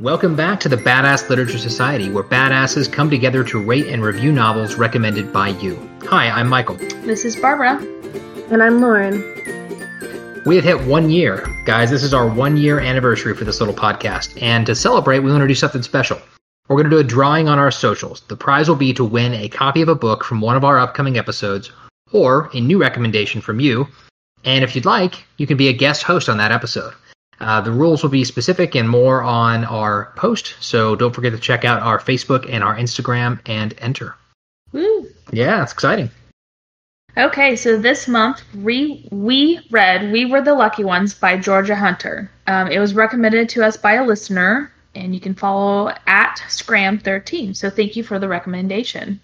[0.00, 4.32] Welcome back to the Badass Literature Society, where badasses come together to rate and review
[4.32, 5.76] novels recommended by you.
[6.04, 6.76] Hi, I'm Michael.
[7.04, 7.76] This is Barbara.
[8.50, 9.20] And I'm Lauren.
[10.46, 11.46] We have hit one year.
[11.66, 14.40] Guys, this is our one year anniversary for this little podcast.
[14.40, 16.18] And to celebrate, we want to do something special.
[16.70, 18.22] We're going to do a drawing on our socials.
[18.22, 20.78] The prize will be to win a copy of a book from one of our
[20.78, 21.72] upcoming episodes
[22.10, 23.86] or a new recommendation from you.
[24.46, 26.94] And if you'd like, you can be a guest host on that episode.
[27.40, 31.38] Uh, the rules will be specific and more on our post, so don't forget to
[31.38, 34.14] check out our Facebook and our Instagram and enter.
[34.72, 35.06] Woo.
[35.32, 36.10] Yeah, it's exciting.
[37.16, 42.30] Okay, so this month we we read "We Were the Lucky Ones" by Georgia Hunter.
[42.46, 47.56] Um, it was recommended to us by a listener, and you can follow at Scram13.
[47.56, 49.20] So thank you for the recommendation.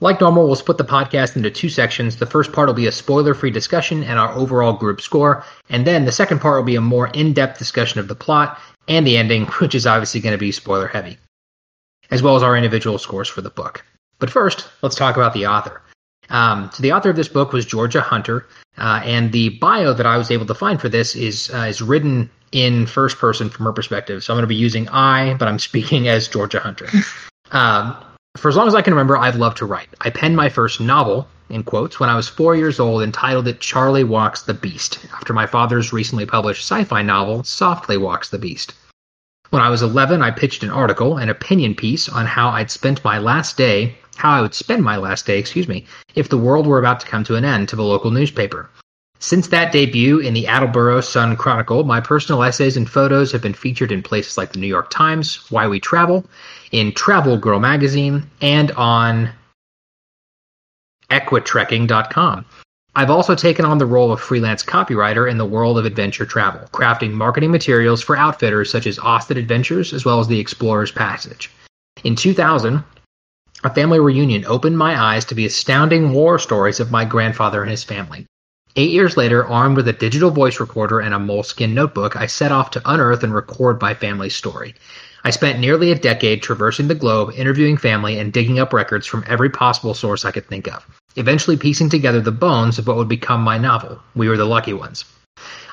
[0.00, 2.16] Like normal, we'll split the podcast into two sections.
[2.16, 5.86] The first part will be a spoiler free discussion and our overall group score, and
[5.86, 9.06] then the second part will be a more in depth discussion of the plot and
[9.06, 11.16] the ending, which is obviously going to be spoiler heavy,
[12.10, 13.84] as well as our individual scores for the book.
[14.18, 15.80] But first, let's talk about the author.
[16.30, 18.46] Um, so the author of this book was Georgia Hunter,
[18.78, 21.80] uh, and the bio that I was able to find for this is uh, is
[21.80, 24.24] written in first person from her perspective.
[24.24, 26.88] So I'm going to be using I, but I'm speaking as Georgia Hunter.
[27.50, 27.94] Um,
[28.36, 29.88] for as long as I can remember, I've loved to write.
[30.00, 33.60] I penned my first novel, in quotes, when I was four years old, entitled it
[33.60, 38.38] Charlie Walks the Beast, after my father's recently published sci fi novel, Softly Walks the
[38.38, 38.74] Beast.
[39.50, 43.04] When I was 11, I pitched an article, an opinion piece, on how I'd spent
[43.04, 46.66] my last day, how I would spend my last day, excuse me, if the world
[46.66, 48.68] were about to come to an end to the local newspaper.
[49.24, 53.54] Since that debut in the Attleboro Sun Chronicle, my personal essays and photos have been
[53.54, 56.26] featured in places like the New York Times, Why We Travel,
[56.72, 59.30] in Travel Girl magazine, and on
[61.10, 62.44] equitrekking.com.
[62.94, 66.68] I've also taken on the role of freelance copywriter in the world of adventure travel,
[66.74, 71.50] crafting marketing materials for outfitters such as Austin Adventures as well as the Explorer's Passage.
[72.04, 72.84] In 2000,
[73.64, 77.70] a family reunion opened my eyes to the astounding war stories of my grandfather and
[77.70, 78.26] his family.
[78.76, 82.50] Eight years later, armed with a digital voice recorder and a Moleskine notebook, I set
[82.50, 84.74] off to unearth and record my family's story.
[85.22, 89.22] I spent nearly a decade traversing the globe, interviewing family, and digging up records from
[89.28, 93.08] every possible source I could think of, eventually piecing together the bones of what would
[93.08, 95.04] become my novel, We Were the Lucky Ones.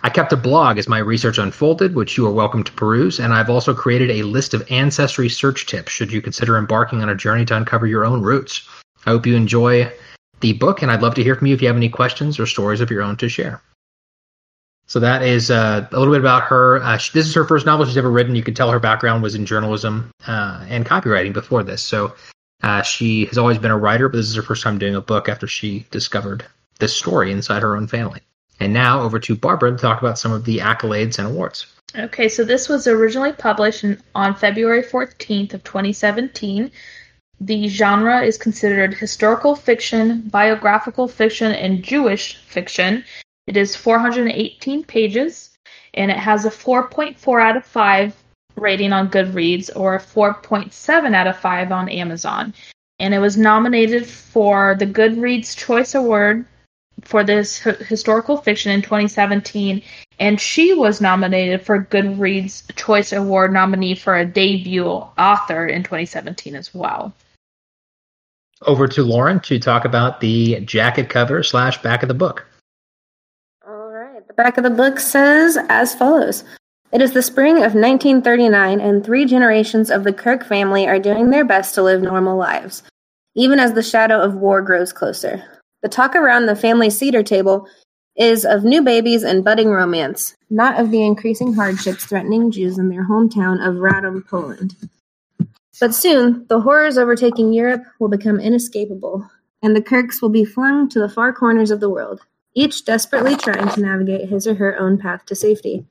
[0.03, 3.33] I kept a blog as my research unfolded, which you are welcome to peruse, and
[3.33, 7.15] I've also created a list of ancestry search tips should you consider embarking on a
[7.15, 8.69] journey to uncover your own roots.
[9.07, 9.91] I hope you enjoy
[10.41, 12.45] the book, and I'd love to hear from you if you have any questions or
[12.45, 13.61] stories of your own to share.
[14.87, 16.83] So that is uh, a little bit about her.
[16.83, 18.35] Uh, she, this is her first novel she's ever written.
[18.35, 21.81] You can tell her background was in journalism uh, and copywriting before this.
[21.81, 22.13] So
[22.61, 25.01] uh, she has always been a writer, but this is her first time doing a
[25.01, 26.45] book after she discovered
[26.79, 28.19] this story inside her own family.
[28.59, 31.67] And now over to Barbara to talk about some of the accolades and awards.
[31.97, 36.71] Okay, so this was originally published in, on February 14th of 2017.
[37.43, 43.03] The genre is considered historical fiction, biographical fiction, and Jewish fiction.
[43.47, 45.49] It is 418 pages
[45.95, 48.15] and it has a 4.4 out of 5
[48.57, 52.53] rating on Goodreads or a 4.7 out of 5 on Amazon.
[52.99, 56.45] And it was nominated for the Goodreads Choice Award
[57.03, 59.81] for this h- historical fiction in 2017
[60.19, 66.55] and she was nominated for Goodreads Choice Award nominee for a debut author in 2017
[66.55, 67.15] as well.
[68.63, 72.45] Over to Lauren to talk about the jacket cover slash back of the book.
[73.67, 74.25] All right.
[74.27, 76.43] The back of the book says as follows
[76.91, 81.31] It is the spring of 1939, and three generations of the Kirk family are doing
[81.31, 82.83] their best to live normal lives,
[83.35, 85.43] even as the shadow of war grows closer.
[85.81, 87.67] The talk around the family cedar table
[88.15, 92.89] is of new babies and budding romance, not of the increasing hardships threatening Jews in
[92.89, 94.75] their hometown of Radom, Poland.
[95.81, 99.27] But soon, the horrors overtaking Europe will become inescapable,
[99.63, 102.21] and the Kirks will be flung to the far corners of the world,
[102.53, 105.87] each desperately trying to navigate his or her own path to safety.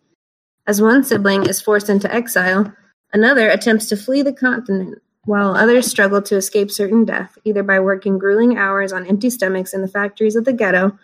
[0.65, 2.73] As one sibling is forced into exile,
[3.12, 7.81] another attempts to flee the continent, while others struggle to escape certain death, either by
[7.81, 10.97] working grueling hours on empty stomachs in the factories of the ghetto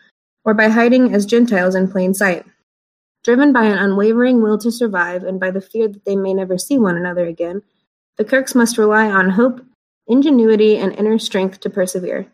[0.44, 2.46] or by hiding as Gentiles in plain sight.
[3.24, 6.56] Driven by an unwavering will to survive and by the fear that they may never
[6.56, 7.62] see one another again,
[8.16, 9.64] the Kirks must rely on hope,
[10.06, 12.26] ingenuity, and inner strength to persevere.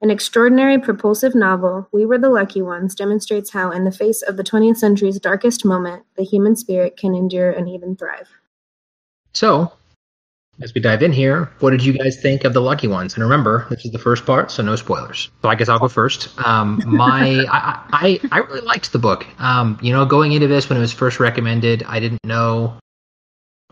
[0.00, 4.36] An extraordinary propulsive novel, We Were the Lucky Ones, demonstrates how, in the face of
[4.36, 8.28] the 20th century's darkest moment, the human spirit can endure and even thrive.
[9.32, 9.72] So,
[10.60, 13.14] as we dive in here, what did you guys think of the Lucky Ones?
[13.14, 15.30] And remember, this is the first part, so no spoilers.
[15.40, 16.36] So I guess I'll go first.
[16.44, 19.24] Um, my, I, I, I really liked the book.
[19.40, 22.76] Um, you know, going into this when it was first recommended, I didn't know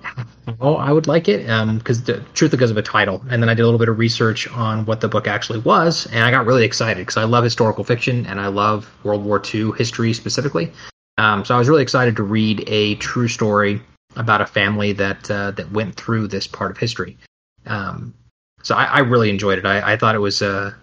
[0.02, 1.43] how I would like it,
[1.79, 3.88] because um, the truth because of a title, and then I did a little bit
[3.88, 7.25] of research on what the book actually was, and I got really excited because I
[7.25, 10.73] love historical fiction and I love World War II history specifically.
[11.19, 13.82] Um, so I was really excited to read a true story
[14.17, 17.17] about a family that uh, that went through this part of history.
[17.67, 18.14] Um,
[18.62, 19.67] so I, I, really enjoyed it.
[19.67, 20.75] I, I thought it was a,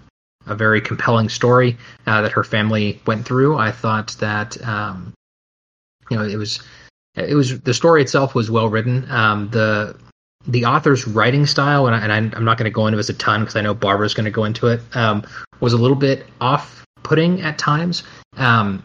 [0.45, 3.57] a very compelling story uh, that her family went through.
[3.57, 5.13] I thought that um,
[6.09, 6.61] you know it was
[7.17, 9.09] it was the story itself was well written.
[9.09, 9.97] Um, the
[10.47, 13.41] the author's writing style, and, I, am not going to go into this a ton
[13.41, 15.23] because I know Barbara's going to go into it, um,
[15.59, 18.03] was a little bit off putting at times.
[18.37, 18.81] Um,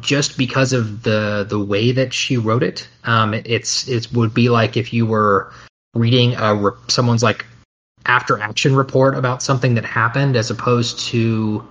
[0.00, 4.32] just because of the the way that she wrote it, um, it it's it would
[4.32, 5.52] be like if you were
[5.94, 7.44] reading a someone's like
[8.06, 11.66] after action report about something that happened as opposed to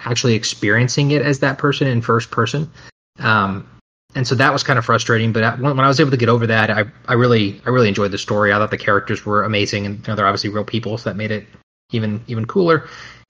[0.00, 2.70] actually experiencing it as that person in first person.
[3.18, 3.66] Um,
[4.16, 5.32] and so that was kind of frustrating.
[5.32, 8.10] But when, I was able to get over that, I, I really I really enjoyed
[8.10, 8.52] the story.
[8.52, 11.16] I thought the characters were amazing, and you know, they're obviously real people, so that
[11.16, 11.46] made it
[11.92, 12.88] even even cooler.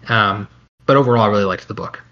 [0.09, 0.49] Um,
[0.87, 2.03] but overall, I really liked the book.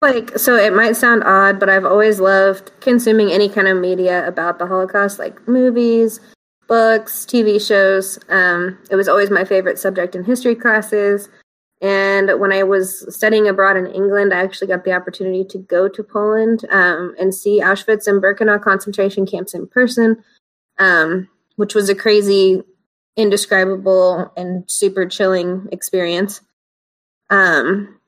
[0.00, 4.26] Like, so it might sound odd, but I've always loved consuming any kind of media
[4.26, 6.20] about the Holocaust, like movies,
[6.68, 8.18] books, TV shows.
[8.30, 11.28] Um, it was always my favorite subject in history classes.
[11.80, 15.88] And when I was studying abroad in England, I actually got the opportunity to go
[15.88, 20.22] to Poland um, and see Auschwitz and Birkenau concentration camps in person,
[20.78, 22.62] um, which was a crazy,
[23.16, 26.42] indescribable, and super chilling experience.
[27.30, 27.98] Um,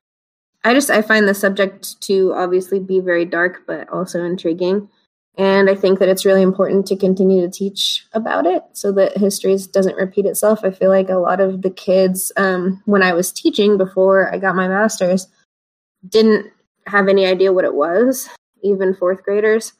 [0.64, 4.88] I just I find the subject to obviously be very dark, but also intriguing.
[5.38, 9.16] And I think that it's really important to continue to teach about it so that
[9.16, 10.60] history doesn't repeat itself.
[10.62, 14.38] I feel like a lot of the kids, um, when I was teaching before I
[14.38, 15.28] got my master's,
[16.06, 16.52] didn't
[16.86, 18.28] have any idea what it was,
[18.62, 19.72] even fourth graders.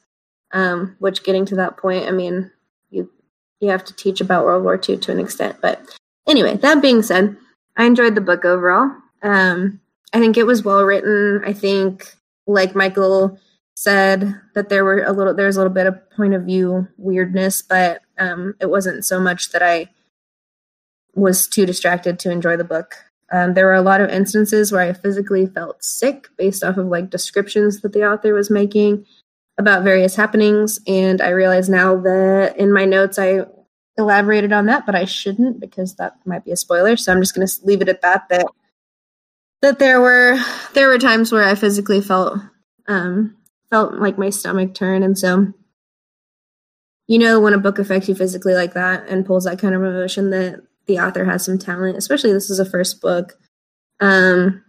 [0.51, 2.51] Um, which getting to that point, I mean,
[2.91, 3.09] you
[3.59, 5.57] you have to teach about World War II to an extent.
[5.61, 5.81] But
[6.27, 7.35] anyway, that being said,
[7.75, 8.91] I enjoyed the book overall.
[9.23, 9.81] Um,
[10.13, 11.41] I think it was well written.
[11.43, 12.13] I think,
[12.45, 13.39] like Michael
[13.75, 17.61] said that there were a little there's a little bit of point of view weirdness,
[17.61, 19.89] but um, it wasn't so much that I
[21.15, 22.95] was too distracted to enjoy the book.
[23.31, 26.87] Um, there were a lot of instances where I physically felt sick based off of
[26.87, 29.05] like descriptions that the author was making
[29.57, 33.45] about various happenings, and I realize now that in my notes I
[33.97, 36.97] elaborated on that, but I shouldn't because that might be a spoiler.
[36.97, 38.27] So I'm just going to leave it at that.
[38.29, 38.47] That
[39.61, 40.37] that there were
[40.73, 42.39] there were times where I physically felt
[42.87, 43.35] um,
[43.73, 45.01] felt like my stomach turn.
[45.01, 45.51] And so,
[47.07, 49.81] you know, when a book affects you physically like that and pulls that kind of
[49.81, 53.33] emotion, that the author has some talent, especially this is a first book.
[53.99, 54.63] Um,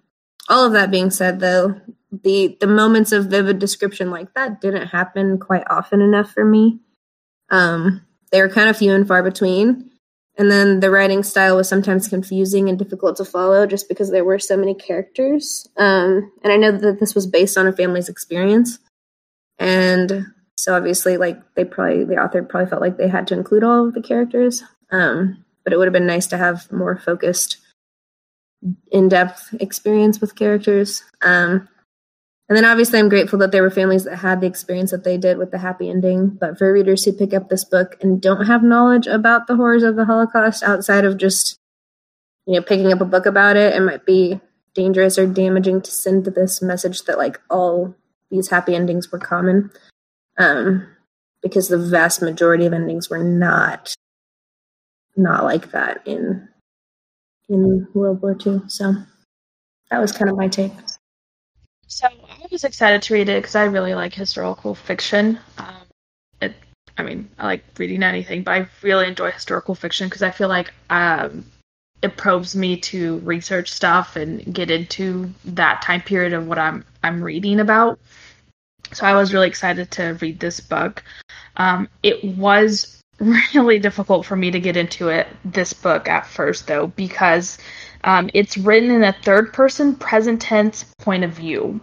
[0.48, 1.78] all of that being said, though,
[2.22, 6.80] the the moments of vivid description like that didn't happen quite often enough for me.
[7.50, 9.90] Um, they were kind of few and far between.
[10.38, 14.24] And then the writing style was sometimes confusing and difficult to follow just because there
[14.24, 15.68] were so many characters.
[15.76, 18.78] Um, and I know that this was based on a family's experience.
[19.58, 23.64] And so obviously, like they probably the author probably felt like they had to include
[23.64, 24.62] all of the characters.
[24.90, 27.58] Um, but it would have been nice to have more focused,
[28.92, 31.02] in-depth experience with characters.
[31.22, 31.68] Um,
[32.48, 35.16] and then obviously, I'm grateful that there were families that had the experience that they
[35.16, 36.28] did with the happy ending.
[36.28, 39.82] But for readers who pick up this book and don't have knowledge about the horrors
[39.82, 41.58] of the Holocaust outside of just,
[42.46, 44.40] you know, picking up a book about it, it might be
[44.74, 47.94] dangerous or damaging to send this message that like all
[48.34, 49.70] these happy endings were common
[50.38, 50.86] um,
[51.42, 53.94] because the vast majority of endings were not
[55.16, 56.48] not like that in
[57.48, 58.62] in World War II.
[58.66, 58.94] So
[59.90, 60.72] that was kind of my take.
[61.86, 65.38] So I was excited to read it because I really like historical fiction.
[65.58, 65.86] Um,
[66.40, 66.54] it,
[66.98, 70.48] I mean, I like reading anything, but I really enjoy historical fiction because I feel
[70.48, 71.44] like um,
[72.02, 76.84] it probes me to research stuff and get into that time period of what I'm
[77.02, 77.98] I'm reading about.
[78.94, 81.02] So I was really excited to read this book.
[81.56, 86.66] Um, it was really difficult for me to get into it, this book at first,
[86.66, 87.58] though, because
[88.04, 91.80] um, it's written in a third person present tense point of view.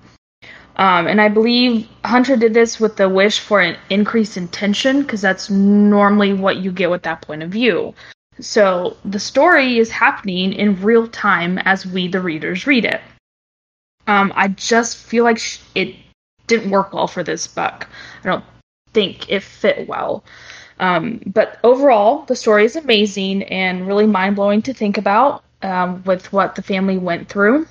[0.78, 5.02] Um, and I believe Hunter did this with the wish for an increase in tension,
[5.02, 7.94] because that's normally what you get with that point of view.
[8.40, 13.02] So the story is happening in real time as we, the readers, read it.
[14.08, 15.40] Um, I just feel like
[15.76, 15.96] it
[16.52, 17.88] didn't work well for this book.
[18.24, 18.44] I don't
[18.94, 20.24] think it fit well.
[20.80, 26.04] Um, but overall, the story is amazing and really mind blowing to think about um,
[26.04, 27.68] with what the family went through.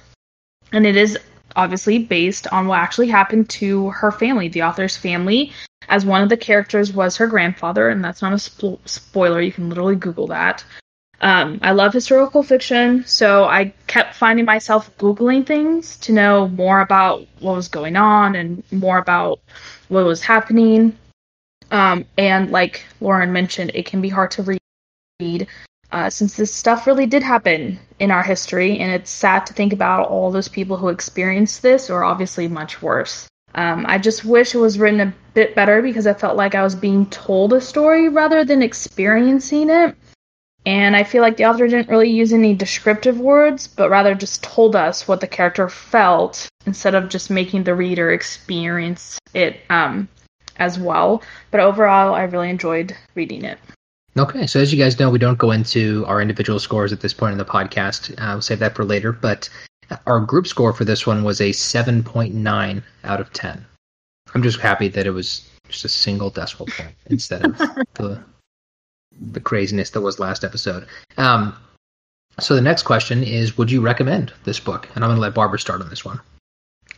[0.73, 1.19] And it is
[1.57, 5.53] obviously based on what actually happened to her family, the author's family,
[5.89, 9.41] as one of the characters was her grandfather, and that's not a spo- spoiler.
[9.41, 10.65] You can literally Google that.
[11.23, 16.81] Um, I love historical fiction, so I kept finding myself Googling things to know more
[16.81, 19.41] about what was going on and more about
[19.89, 20.97] what was happening.
[21.71, 24.59] Um, and like Lauren mentioned, it can be hard to
[25.21, 25.47] read
[25.93, 29.73] uh, since this stuff really did happen in our history, and it's sad to think
[29.73, 33.29] about all those people who experienced this, or obviously much worse.
[33.55, 36.63] Um, I just wish it was written a bit better because I felt like I
[36.63, 39.97] was being told a story rather than experiencing it.
[40.67, 44.43] And I feel like the author didn't really use any descriptive words, but rather just
[44.43, 50.09] told us what the character felt instead of just making the reader experience it um,
[50.57, 51.23] as well.
[51.51, 53.59] But overall, I really enjoyed reading it.
[54.19, 57.15] Okay, so as you guys know, we don't go into our individual scores at this
[57.15, 58.13] point in the podcast.
[58.21, 59.13] Uh, we'll save that for later.
[59.13, 59.49] But
[60.07, 63.65] our group score for this one was a 7.9 out of 10.
[64.35, 67.57] I'm just happy that it was just a single decimal point instead of
[67.95, 68.23] the
[69.19, 70.87] the craziness that was last episode.
[71.17, 71.57] Um,
[72.39, 74.89] so the next question is, would you recommend this book?
[74.95, 76.21] And I'm going to let Barbara start on this one.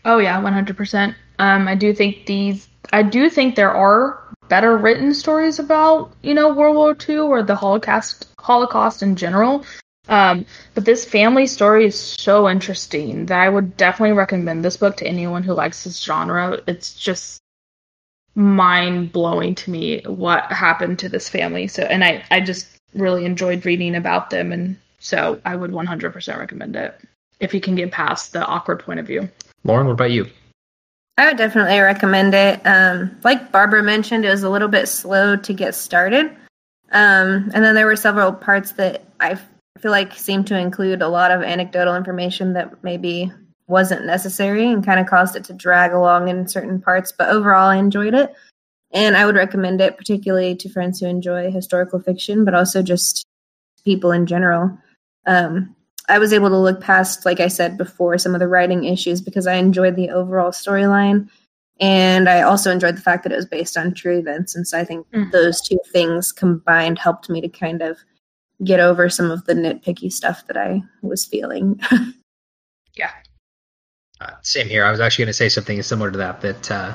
[0.04, 1.14] Oh yeah, 100%.
[1.38, 2.68] Um, I do think these.
[2.92, 7.42] I do think there are better written stories about you know World War II or
[7.42, 9.64] the Holocaust Holocaust in general.
[10.08, 14.96] Um, but this family story is so interesting that I would definitely recommend this book
[14.96, 16.60] to anyone who likes this genre.
[16.66, 17.40] It's just
[18.34, 21.66] mind blowing to me what happened to this family.
[21.66, 26.38] So, and I, I just really enjoyed reading about them, and so I would 100%
[26.38, 27.00] recommend it
[27.40, 29.28] if you can get past the awkward point of view.
[29.64, 30.26] Lauren, what about you?
[31.18, 32.60] I would definitely recommend it.
[32.64, 36.26] Um, like Barbara mentioned, it was a little bit slow to get started.
[36.90, 39.38] Um, and then there were several parts that I
[39.78, 43.32] feel like seemed to include a lot of anecdotal information that maybe
[43.66, 47.12] wasn't necessary and kind of caused it to drag along in certain parts.
[47.12, 48.34] But overall, I enjoyed it.
[48.92, 53.24] And I would recommend it particularly to friends who enjoy historical fiction, but also just
[53.84, 54.76] people in general.
[55.26, 55.74] Um,
[56.08, 59.20] I was able to look past, like I said before, some of the writing issues
[59.20, 61.28] because I enjoyed the overall storyline.
[61.80, 64.54] And I also enjoyed the fact that it was based on true events.
[64.54, 65.30] And so I think mm.
[65.32, 67.98] those two things combined helped me to kind of
[68.62, 71.80] get over some of the nitpicky stuff that I was feeling.
[72.94, 73.10] yeah.
[74.22, 74.84] Uh, same here.
[74.84, 76.40] I was actually going to say something similar to that.
[76.40, 76.94] That uh,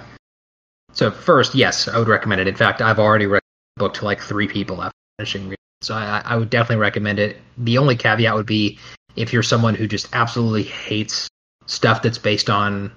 [0.93, 2.47] so first, yes, I would recommend it.
[2.47, 3.41] In fact, I've already read
[3.75, 5.57] the book to like three people after finishing reading.
[5.81, 7.37] So I, I would definitely recommend it.
[7.57, 8.79] The only caveat would be
[9.15, 11.27] if you're someone who just absolutely hates
[11.65, 12.91] stuff that's based on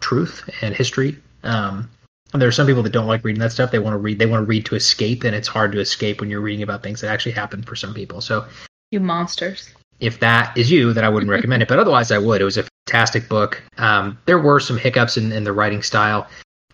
[0.00, 1.16] truth and history.
[1.44, 1.88] Um,
[2.32, 3.70] and there are some people that don't like reading that stuff.
[3.70, 4.18] They want to read.
[4.18, 6.82] They want to read to escape, and it's hard to escape when you're reading about
[6.82, 8.20] things that actually happened for some people.
[8.20, 8.46] So,
[8.90, 9.70] you monsters.
[10.00, 11.68] If that is you, then I wouldn't recommend it.
[11.68, 12.40] But otherwise, I would.
[12.40, 13.62] It was a fantastic book.
[13.78, 16.26] Um, there were some hiccups in, in the writing style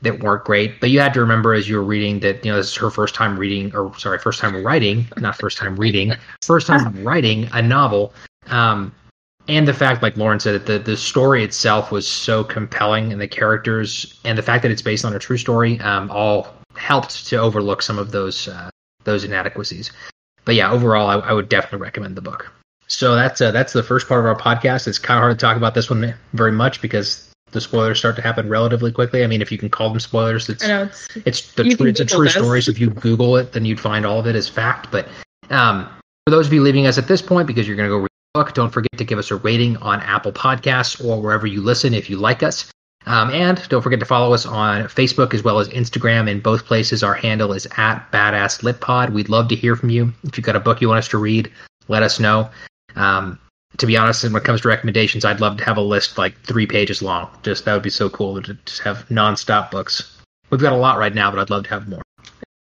[0.02, 2.56] that weren't great, but you had to remember as you were reading that you know
[2.56, 6.12] this is her first time reading, or sorry, first time writing, not first time reading,
[6.42, 8.12] first time writing a novel.
[8.48, 8.92] Um,
[9.48, 13.20] and the fact, like Lauren said, that the, the story itself was so compelling, and
[13.20, 17.26] the characters, and the fact that it's based on a true story, um, all helped
[17.28, 18.70] to overlook some of those uh,
[19.04, 19.90] those inadequacies.
[20.44, 22.52] But yeah, overall, I, I, would definitely recommend the book.
[22.92, 24.86] So that's uh, that's the first part of our podcast.
[24.86, 28.16] It's kind of hard to talk about this one very much because the spoilers start
[28.16, 29.24] to happen relatively quickly.
[29.24, 32.04] I mean, if you can call them spoilers, it's know, it's, it's, the, it's a
[32.04, 32.60] true story.
[32.60, 34.90] So if you Google it, then you'd find all of it as fact.
[34.92, 35.08] But
[35.48, 35.88] um,
[36.26, 38.10] for those of you leaving us at this point because you're going to go read
[38.34, 38.54] the book.
[38.54, 42.10] Don't forget to give us a rating on Apple Podcasts or wherever you listen if
[42.10, 42.70] you like us.
[43.06, 46.30] Um, and don't forget to follow us on Facebook as well as Instagram.
[46.30, 49.10] In both places, our handle is at Badass Lit Pod.
[49.14, 50.12] We'd love to hear from you.
[50.24, 51.50] If you've got a book you want us to read,
[51.88, 52.50] let us know.
[52.96, 53.38] Um,
[53.78, 56.38] to be honest, when it comes to recommendations, I'd love to have a list like
[56.40, 57.30] three pages long.
[57.42, 60.18] Just that would be so cool to just have nonstop books.
[60.50, 62.02] We've got a lot right now, but I'd love to have more.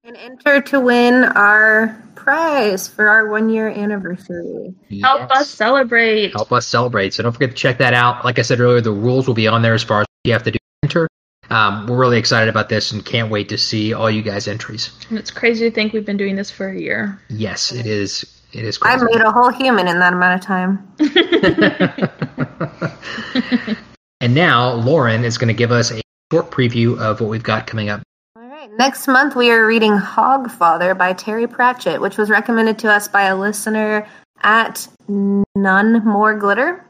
[0.04, 4.74] And enter to win our prize for our one year anniversary.
[4.88, 5.04] Yes.
[5.04, 6.32] Help us celebrate.
[6.34, 7.14] Help us celebrate.
[7.14, 8.24] So don't forget to check that out.
[8.24, 10.44] Like I said earlier, the rules will be on there as far as you have
[10.44, 11.08] to do enter.
[11.50, 14.92] Um, we're really excited about this and can't wait to see all you guys' entries.
[15.10, 17.20] And it's crazy to think we've been doing this for a year.
[17.30, 18.39] Yes, it is.
[18.54, 18.78] It is.
[18.78, 19.00] Crazy.
[19.00, 20.92] I made a whole human in that amount of time.
[24.22, 26.02] and now Lauren is going to give us a
[26.32, 28.02] short preview of what we've got coming up
[28.36, 28.70] All right.
[28.78, 33.24] Next month, we are reading Hogfather by Terry Pratchett, which was recommended to us by
[33.24, 34.08] a listener
[34.42, 36.86] at None More Glitter.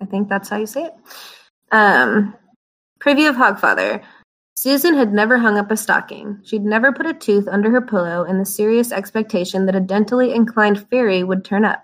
[0.00, 0.94] I think that's how you say it.
[1.72, 2.34] Um,
[3.00, 4.02] preview of Hogfather.
[4.62, 6.38] Susan had never hung up a stocking.
[6.44, 10.34] She'd never put a tooth under her pillow in the serious expectation that a dentally
[10.34, 11.82] inclined fairy would turn up.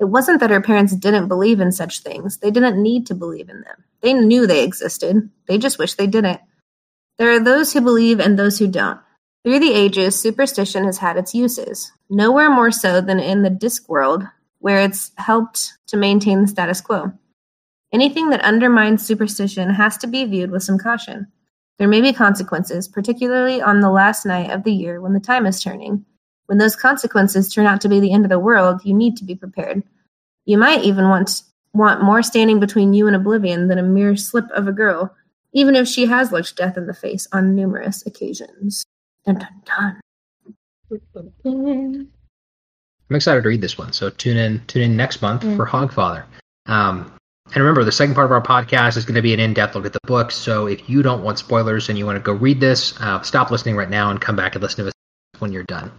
[0.00, 2.38] It wasn't that her parents didn't believe in such things.
[2.38, 3.84] They didn't need to believe in them.
[4.00, 5.28] They knew they existed.
[5.48, 6.40] They just wished they didn't.
[7.18, 9.00] There are those who believe and those who don't.
[9.44, 14.32] Through the ages, superstition has had its uses, nowhere more so than in the Discworld,
[14.60, 17.12] where it's helped to maintain the status quo.
[17.92, 21.30] Anything that undermines superstition has to be viewed with some caution.
[21.78, 25.46] There may be consequences, particularly on the last night of the year when the time
[25.46, 26.04] is turning.
[26.46, 29.24] When those consequences turn out to be the end of the world, you need to
[29.24, 29.82] be prepared.
[30.44, 34.48] You might even want want more standing between you and oblivion than a mere slip
[34.52, 35.12] of a girl,
[35.52, 38.84] even if she has looked death in the face on numerous occasions.
[39.26, 40.00] Dun, dun, dun.
[43.10, 45.56] I'm excited to read this one, so tune in tune in next month mm-hmm.
[45.56, 46.24] for Hogfather.
[46.66, 47.12] Um,
[47.46, 49.86] and remember, the second part of our podcast is going to be an in-depth look
[49.86, 50.30] at the book.
[50.30, 53.50] So if you don't want spoilers and you want to go read this, uh, stop
[53.50, 54.94] listening right now and come back and listen to us
[55.40, 55.92] when you're done.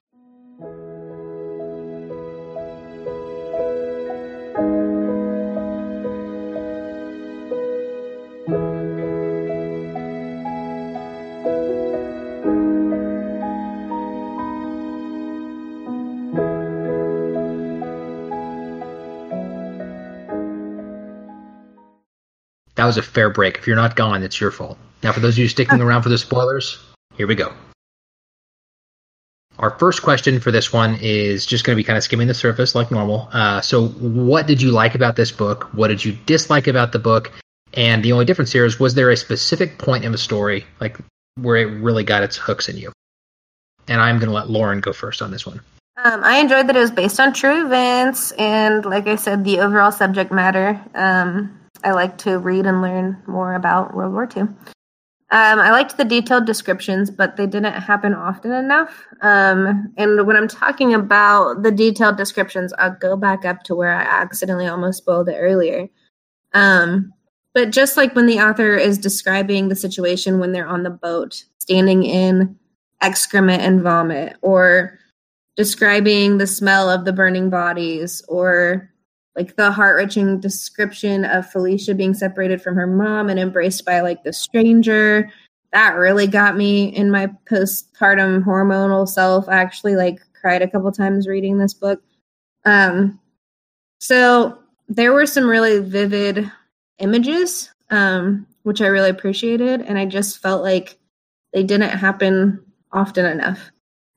[22.75, 23.57] That was a fair break.
[23.57, 24.77] If you're not gone, it's your fault.
[25.03, 26.79] Now, for those of you sticking around for the spoilers,
[27.15, 27.53] here we go.
[29.57, 32.33] Our first question for this one is just going to be kind of skimming the
[32.33, 33.29] surface like normal.
[33.31, 35.69] Uh, so, what did you like about this book?
[35.73, 37.31] What did you dislike about the book?
[37.73, 40.97] And the only difference here is was there a specific point in the story, like
[41.35, 42.91] where it really got its hooks in you?
[43.87, 45.61] And I'm going to let Lauren go first on this one.
[46.03, 49.59] Um, I enjoyed that it was based on true events, and like I said, the
[49.59, 50.81] overall subject matter.
[50.93, 54.47] Um, I like to read and learn more about World War II.
[55.31, 59.05] Um, I liked the detailed descriptions, but they didn't happen often enough.
[59.21, 63.93] Um, and when I'm talking about the detailed descriptions, I'll go back up to where
[63.93, 65.87] I accidentally almost spoiled it earlier.
[66.53, 67.11] Um,
[67.53, 71.43] but just like when the author is describing the situation when they're on the boat,
[71.59, 72.57] standing in
[73.01, 74.99] excrement and vomit, or
[75.55, 78.91] describing the smell of the burning bodies, or
[79.35, 84.01] like the heart wrenching description of Felicia being separated from her mom and embraced by
[84.01, 85.29] like the stranger.
[85.73, 89.49] That really got me in my postpartum hormonal self.
[89.49, 92.01] I actually like cried a couple times reading this book.
[92.63, 93.19] Um,
[93.99, 96.49] so there were some really vivid
[96.99, 100.97] images, um, which I really appreciated, and I just felt like
[101.53, 103.71] they didn't happen often enough.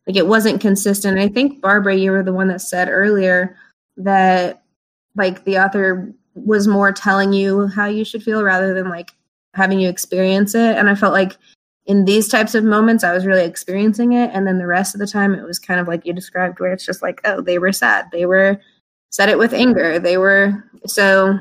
[0.06, 1.18] Like it wasn't consistent.
[1.18, 3.56] I think Barbara, you were the one that said earlier
[3.96, 4.62] that
[5.18, 9.10] like the author was more telling you how you should feel rather than like
[9.54, 10.76] having you experience it.
[10.76, 11.36] And i felt like
[11.86, 14.30] in these types of moments i was really experiencing it.
[14.32, 16.72] And then the rest of the time it was kind of like you described where
[16.72, 18.06] it's just like oh they were sad.
[18.12, 18.60] They were
[19.10, 19.98] said it with anger.
[19.98, 21.38] They were so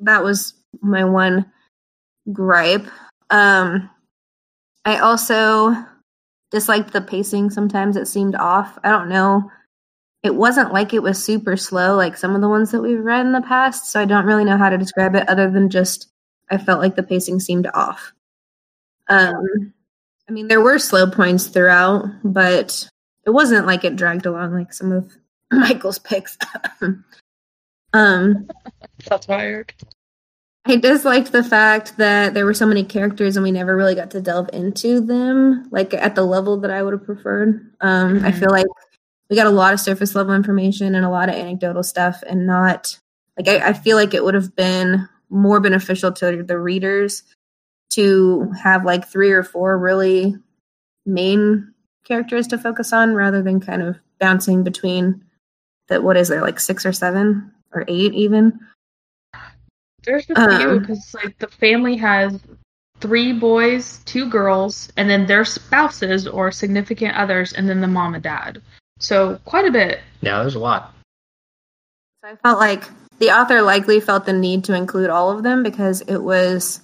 [0.00, 1.50] that was my one
[2.32, 2.86] gripe.
[3.30, 3.90] Um
[4.84, 5.76] i also
[6.50, 7.50] disliked the pacing.
[7.50, 8.78] Sometimes it seemed off.
[8.84, 9.50] I don't know
[10.22, 13.26] it wasn't like it was super slow like some of the ones that we've read
[13.26, 16.08] in the past so i don't really know how to describe it other than just
[16.50, 18.12] i felt like the pacing seemed off
[19.08, 19.72] um
[20.28, 22.88] i mean there were slow points throughout but
[23.26, 25.12] it wasn't like it dragged along like some of
[25.52, 26.36] michael's picks
[27.92, 28.48] um
[29.08, 29.72] that's tired
[30.64, 34.12] I disliked the fact that there were so many characters and we never really got
[34.12, 37.74] to delve into them, like at the level that I would have preferred.
[37.80, 38.26] Um, mm-hmm.
[38.26, 38.66] I feel like
[39.32, 42.46] we got a lot of surface level information and a lot of anecdotal stuff and
[42.46, 42.98] not
[43.38, 47.22] like I, I feel like it would have been more beneficial to the readers
[47.94, 50.36] to have like three or four really
[51.06, 51.72] main
[52.04, 55.24] characters to focus on rather than kind of bouncing between
[55.88, 58.60] that what is there like six or seven or eight even.
[60.04, 62.38] There's a few because um, like the family has
[63.00, 68.12] three boys two girls and then their spouses or significant others and then the mom
[68.12, 68.60] and dad
[69.02, 70.00] so quite a bit.
[70.20, 70.94] Yeah, there's a lot.
[72.24, 72.84] So I felt like
[73.18, 76.80] the author likely felt the need to include all of them because it was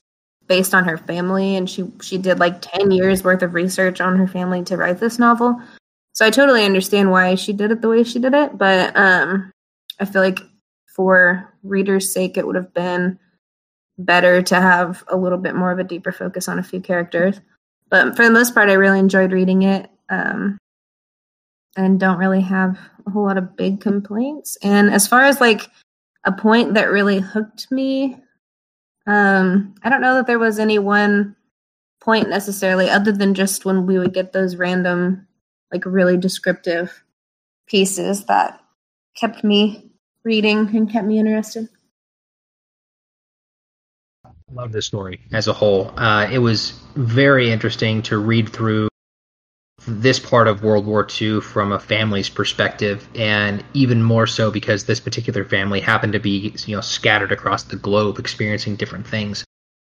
[0.48, 4.16] based on her family and she she did like 10 years worth of research on
[4.16, 5.60] her family to write this novel.
[6.12, 9.52] So I totally understand why she did it the way she did it, but um
[10.00, 10.40] I feel like
[10.96, 13.18] for readers' sake it would have been
[13.98, 17.40] better to have a little bit more of a deeper focus on a few characters.
[17.90, 19.88] But for the most part I really enjoyed reading it.
[20.08, 20.58] Um
[21.78, 24.58] and don't really have a whole lot of big complaints.
[24.62, 25.62] And as far as like
[26.24, 28.16] a point that really hooked me,
[29.06, 31.36] um, I don't know that there was any one
[32.00, 35.28] point necessarily, other than just when we would get those random,
[35.72, 37.04] like really descriptive
[37.68, 38.60] pieces that
[39.16, 39.88] kept me
[40.24, 41.68] reading and kept me interested.
[44.50, 45.92] Love this story as a whole.
[45.96, 48.88] Uh, it was very interesting to read through
[49.88, 54.84] this part of World War II from a family's perspective, and even more so because
[54.84, 59.44] this particular family happened to be, you know, scattered across the globe, experiencing different things.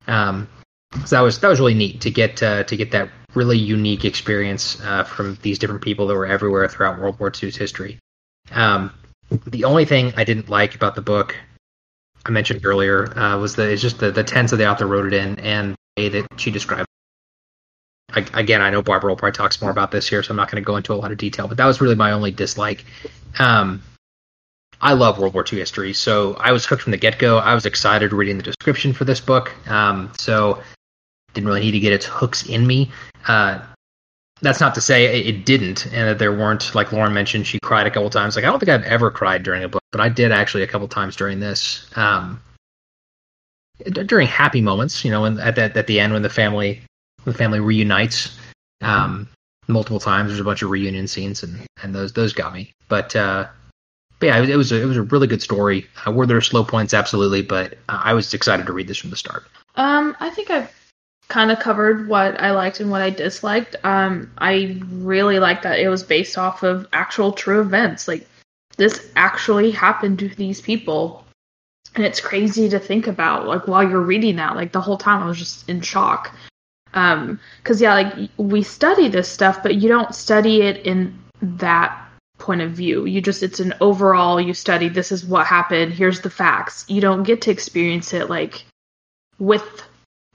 [0.07, 0.47] Um,
[1.05, 4.05] so that was that was really neat to get uh, to get that really unique
[4.05, 7.99] experience uh, from these different people that were everywhere throughout World War II's history.
[8.51, 8.93] Um,
[9.47, 11.35] the only thing I didn't like about the book
[12.25, 15.07] I mentioned earlier uh, was that it's just the, the tense that the author wrote
[15.07, 16.87] it in and the way that she described.
[18.15, 20.51] I, again, I know Barbara will probably talks more about this here, so I'm not
[20.51, 21.47] going to go into a lot of detail.
[21.47, 22.85] But that was really my only dislike.
[23.39, 23.81] Um,
[24.81, 27.37] I love World War II history, so I was hooked from the get go.
[27.37, 30.61] I was excited reading the description for this book, um, so
[31.33, 32.91] didn't really need to get its hooks in me.
[33.27, 33.61] Uh,
[34.41, 37.87] that's not to say it didn't, and that there weren't, like Lauren mentioned, she cried
[37.87, 38.35] a couple times.
[38.35, 40.67] Like I don't think I've ever cried during a book, but I did actually a
[40.67, 41.87] couple times during this.
[41.95, 42.41] Um,
[43.91, 46.81] during happy moments, you know, at that at the end when the family
[47.25, 48.37] the family reunites
[48.81, 49.29] um,
[49.67, 50.29] multiple times.
[50.29, 52.73] There's a bunch of reunion scenes, and and those those got me.
[52.87, 53.47] But uh,
[54.19, 55.87] but yeah, it was a, it was a really good story.
[56.05, 56.93] Uh, were there slow points?
[56.93, 59.45] Absolutely, but I was excited to read this from the start.
[59.75, 60.71] Um, I think I've
[61.29, 63.75] kind of covered what I liked and what I disliked.
[63.83, 68.07] Um, I really liked that it was based off of actual true events.
[68.07, 68.27] Like
[68.77, 71.25] this actually happened to these people.
[71.95, 75.21] And it's crazy to think about, like while you're reading that, like the whole time
[75.21, 76.35] I was just in shock.
[76.93, 81.99] Um, cause yeah, like we study this stuff, but you don't study it in that
[82.37, 83.05] point of view.
[83.05, 86.85] You just, it's an overall, you study, this is what happened, here's the facts.
[86.87, 88.65] You don't get to experience it like
[89.39, 89.83] with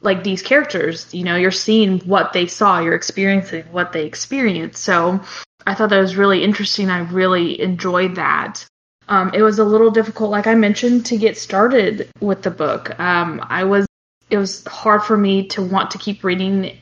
[0.00, 1.12] like these characters.
[1.12, 4.82] You know you're seeing what they saw you're experiencing what they experienced.
[4.82, 5.20] So
[5.66, 6.90] i thought that was really interesting.
[6.90, 8.64] I really enjoyed that.
[9.08, 12.98] Um, it was a little difficult like i mentioned to get started with the book.
[13.00, 13.87] Um, i was
[14.30, 16.76] it was hard for me to want to keep reading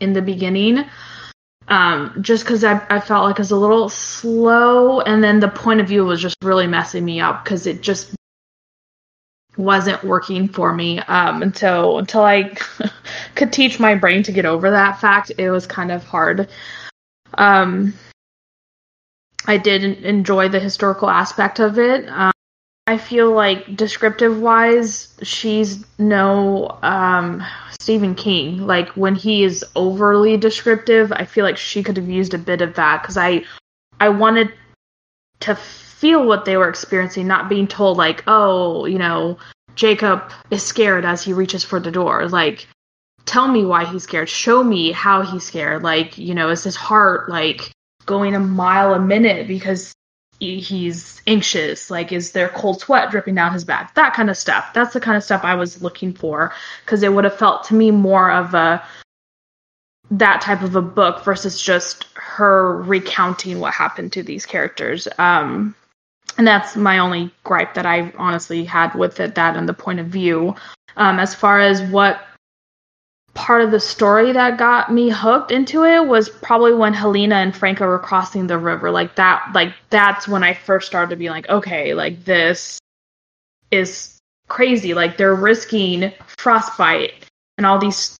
[0.00, 0.84] in the beginning
[1.68, 5.48] um, just because I, I felt like it was a little slow and then the
[5.48, 8.14] point of view was just really messing me up because it just
[9.56, 11.00] wasn't working for me.
[11.00, 12.54] Um, so until I
[13.34, 16.48] could teach my brain to get over that fact, it was kind of hard.
[17.34, 17.94] Um,
[19.46, 22.08] I did enjoy the historical aspect of it.
[22.08, 22.32] Um,
[22.88, 27.44] I feel like descriptive wise, she's no um,
[27.80, 28.66] Stephen King.
[28.66, 32.62] Like when he is overly descriptive, I feel like she could have used a bit
[32.62, 33.44] of that because I
[33.98, 34.52] I wanted
[35.40, 39.38] to feel what they were experiencing, not being told like, oh, you know,
[39.74, 42.28] Jacob is scared as he reaches for the door.
[42.28, 42.68] Like,
[43.24, 44.28] tell me why he's scared.
[44.28, 45.82] Show me how he's scared.
[45.82, 47.72] Like, you know, is his heart like
[48.04, 49.92] going a mile a minute because
[50.38, 51.90] he's anxious?
[51.90, 53.94] Like, is there cold sweat dripping down his back?
[53.94, 54.72] That kind of stuff.
[54.74, 56.52] That's the kind of stuff I was looking for
[56.84, 58.84] because it would have felt to me more of a
[60.10, 65.08] that type of a book versus just her recounting what happened to these characters.
[65.18, 65.74] Um,
[66.38, 69.34] and that's my only gripe that I honestly had with it.
[69.34, 70.54] That and the point of view.
[70.96, 72.20] Um, as far as what
[73.36, 77.54] part of the story that got me hooked into it was probably when Helena and
[77.54, 78.90] Franco were crossing the river.
[78.90, 82.80] Like that, like that's when I first started to be like, okay, like this
[83.70, 84.18] is
[84.48, 84.94] crazy.
[84.94, 87.12] Like they're risking frostbite
[87.58, 88.16] and all these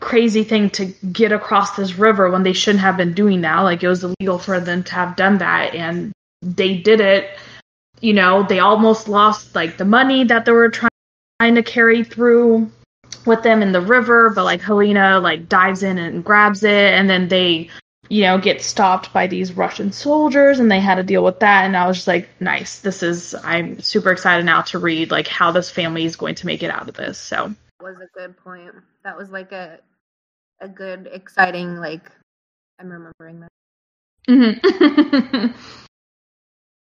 [0.00, 3.60] crazy thing to get across this river when they shouldn't have been doing that.
[3.60, 7.30] Like it was illegal for them to have done that, and they did it.
[8.00, 12.70] You know, they almost lost like the money that they were trying to carry through
[13.26, 17.08] with them in the river, but like Helena like dives in and grabs it, and
[17.08, 17.68] then they,
[18.08, 21.64] you know, get stopped by these Russian soldiers, and they had to deal with that.
[21.64, 22.80] And I was just like, nice.
[22.80, 26.46] This is I'm super excited now to read like how this family is going to
[26.46, 27.18] make it out of this.
[27.18, 28.74] So was a good point.
[29.04, 29.78] That was like a
[30.60, 32.10] a good, exciting like.
[32.80, 33.50] I'm remembering that.
[34.28, 35.48] Mm-hmm.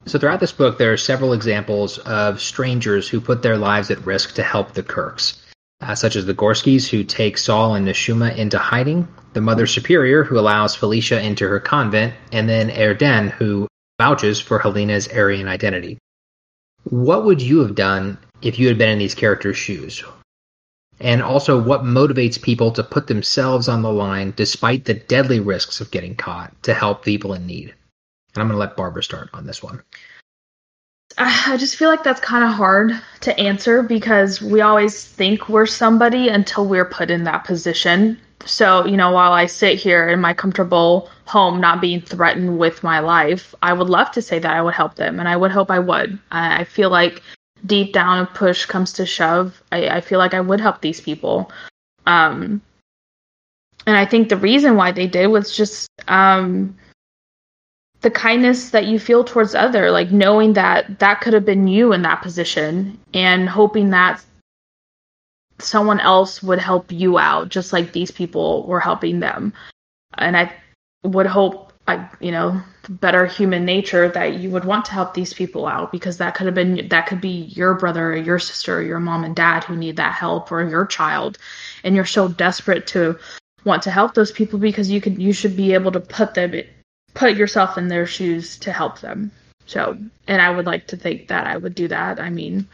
[0.06, 4.06] So throughout this book, there are several examples of strangers who put their lives at
[4.06, 5.40] risk to help the Kirks,
[5.80, 10.24] uh, such as the Gorskys, who take Sol and Nechuma into hiding, the Mother Superior,
[10.24, 13.66] who allows Felicia into her convent, and then Erden, who
[13.98, 15.98] vouches for Helena's Aryan identity.
[16.84, 20.02] What would you have done if you had been in these characters' shoes?
[20.98, 25.80] And also, what motivates people to put themselves on the line despite the deadly risks
[25.80, 27.74] of getting caught to help people in need?
[28.34, 29.82] And I'm going to let Barbara start on this one.
[31.18, 35.66] I just feel like that's kind of hard to answer because we always think we're
[35.66, 38.18] somebody until we're put in that position.
[38.46, 42.82] So, you know, while I sit here in my comfortable home, not being threatened with
[42.82, 45.50] my life, I would love to say that I would help them and I would
[45.50, 46.18] hope I would.
[46.30, 47.22] I feel like
[47.66, 51.00] deep down if push comes to shove, I, I feel like I would help these
[51.00, 51.52] people.
[52.06, 52.62] Um,
[53.86, 56.76] and I think the reason why they did was just um,
[58.00, 61.92] the kindness that you feel towards other, like knowing that that could have been you
[61.92, 64.24] in that position, and hoping that
[65.58, 69.52] someone else would help you out, just like these people were helping them.
[70.16, 70.52] And I
[71.04, 75.34] would hope, I you know, better human nature that you would want to help these
[75.34, 78.78] people out because that could have been that could be your brother or your sister
[78.78, 81.36] or your mom and dad who need that help or your child,
[81.84, 83.18] and you're so desperate to
[83.64, 86.54] want to help those people because you could you should be able to put them
[87.14, 89.30] put yourself in their shoes to help them.
[89.66, 89.96] So,
[90.26, 92.20] and I would like to think that I would do that.
[92.20, 92.68] I mean,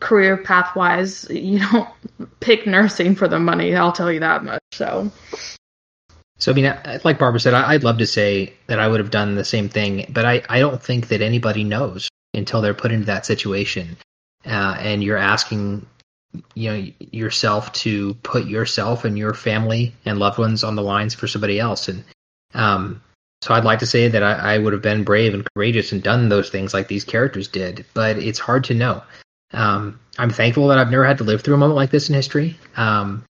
[0.00, 1.88] career path wise, you don't
[2.40, 3.74] pick nursing for the money.
[3.74, 4.62] I'll tell you that much.
[4.72, 5.10] So.
[6.38, 6.72] So I mean,
[7.02, 10.06] like Barbara said, I'd love to say that I would have done the same thing,
[10.08, 13.96] but I, I don't think that anybody knows until they're put into that situation,
[14.46, 15.84] uh, and you're asking,
[16.54, 21.12] you know, yourself to put yourself and your family and loved ones on the lines
[21.12, 22.04] for somebody else, and
[22.54, 23.02] um,
[23.42, 26.02] so I'd like to say that I, I would have been brave and courageous and
[26.02, 29.02] done those things like these characters did, but it's hard to know.
[29.52, 32.14] Um, I'm thankful that I've never had to live through a moment like this in
[32.14, 32.58] history.
[32.76, 33.24] Um,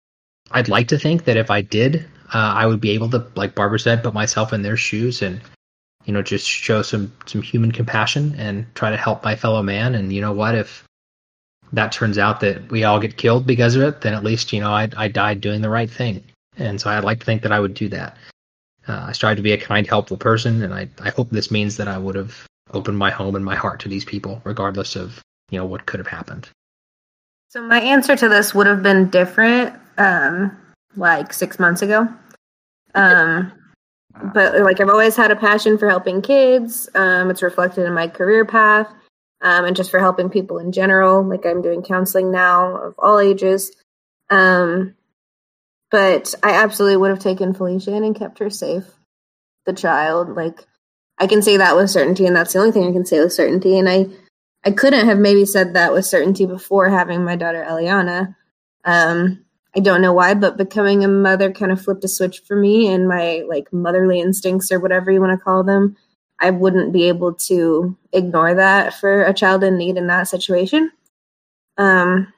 [0.50, 3.54] I'd like to think that if I did, uh, I would be able to, like
[3.54, 5.40] Barbara said, put myself in their shoes and,
[6.06, 9.94] you know, just show some some human compassion and try to help my fellow man.
[9.94, 10.84] And you know what, if
[11.74, 14.60] that turns out that we all get killed because of it, then at least you
[14.60, 16.24] know I I died doing the right thing.
[16.56, 18.16] And so I'd like to think that I would do that.
[18.88, 21.76] Uh, I strive to be a kind, helpful person, and I I hope this means
[21.76, 25.22] that I would have opened my home and my heart to these people, regardless of
[25.50, 26.48] you know what could have happened.
[27.48, 30.56] So my answer to this would have been different, um,
[30.96, 32.08] like six months ago.
[32.94, 33.52] Um,
[34.34, 36.88] but like I've always had a passion for helping kids.
[36.94, 38.88] Um, it's reflected in my career path,
[39.42, 41.22] um, and just for helping people in general.
[41.22, 43.72] Like I'm doing counseling now of all ages.
[44.30, 44.94] Um,
[45.90, 48.84] but I absolutely would have taken Felicia in and kept her safe.
[49.66, 50.66] The child, like
[51.18, 53.32] I can say that with certainty, and that's the only thing I can say with
[53.32, 53.78] certainty.
[53.78, 54.06] And I
[54.64, 58.34] I couldn't have maybe said that with certainty before having my daughter Eliana.
[58.84, 59.44] Um,
[59.76, 62.88] I don't know why, but becoming a mother kind of flipped a switch for me
[62.88, 65.96] and my like motherly instincts or whatever you want to call them.
[66.40, 70.90] I wouldn't be able to ignore that for a child in need in that situation.
[71.76, 72.32] Um,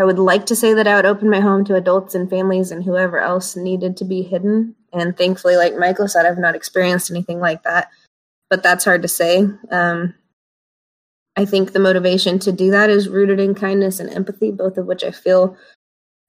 [0.00, 2.70] I would like to say that I would open my home to adults and families
[2.70, 4.74] and whoever else needed to be hidden.
[4.94, 7.90] And thankfully, like Michael said, I've not experienced anything like that.
[8.48, 9.46] But that's hard to say.
[9.70, 10.14] Um,
[11.36, 14.86] I think the motivation to do that is rooted in kindness and empathy, both of
[14.86, 15.58] which I feel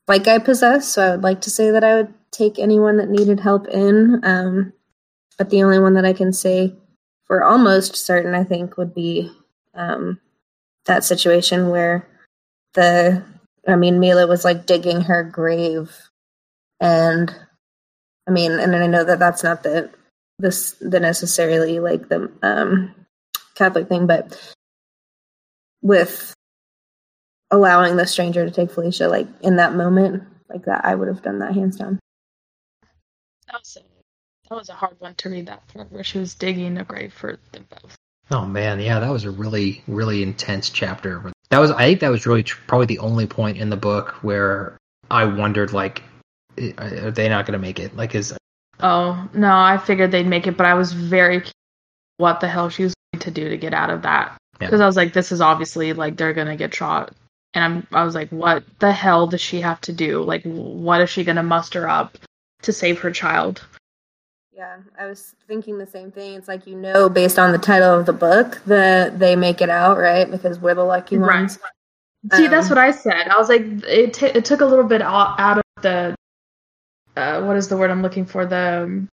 [0.06, 0.90] like I possess.
[0.90, 4.20] So I would like to say that I would take anyone that needed help in.
[4.24, 4.74] Um,
[5.38, 6.76] but the only one that I can say
[7.24, 9.32] for almost certain, I think, would be
[9.74, 10.20] um,
[10.88, 12.06] that situation where
[12.74, 13.24] the,
[13.68, 15.96] I mean, Mila was like digging her grave.
[16.80, 17.34] And
[18.28, 19.92] I mean, and I know that that's not the,
[20.40, 22.96] this, the necessarily like the um,
[23.56, 24.38] Catholic thing, but
[25.82, 26.34] with
[27.52, 31.22] allowing the stranger to take Felicia, like in that moment, like that, I would have
[31.22, 32.00] done that hands down.
[33.48, 33.84] That was a,
[34.50, 37.14] that was a hard one to read that part where she was digging a grave
[37.14, 37.96] for them both.
[38.32, 41.32] Oh man, yeah, that was a really, really intense chapter.
[41.52, 44.78] That was, I think, that was really probably the only point in the book where
[45.10, 46.02] I wondered, like,
[46.78, 47.96] are they not going to make it?
[47.96, 48.36] Like, is
[48.80, 51.44] oh no, I figured they'd make it, but I was very
[52.18, 54.84] what the hell she was going to do to get out of that because yeah.
[54.84, 57.14] I was like, this is obviously like they're gonna get shot,
[57.54, 60.24] and I'm I was like, what the hell does she have to do?
[60.24, 62.18] Like, what is she gonna muster up
[62.64, 63.66] to save her child?
[64.54, 66.36] Yeah, I was thinking the same thing.
[66.36, 69.70] It's like you know, based on the title of the book, that they make it
[69.70, 70.30] out, right?
[70.30, 71.58] Because we're the lucky ones.
[71.62, 72.38] Right.
[72.38, 73.30] See, um, that's what I said.
[73.30, 76.16] I was like, it t- it took a little bit out of the
[77.18, 78.46] uh, what is the word I'm looking for?
[78.46, 79.10] The um,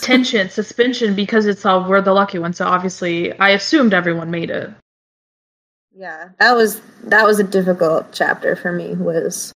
[0.00, 2.58] tension, suspension, because it's all we're the lucky ones.
[2.58, 4.70] So obviously, I assumed everyone made it.
[5.94, 8.94] Yeah, that was that was a difficult chapter for me.
[8.94, 9.52] Was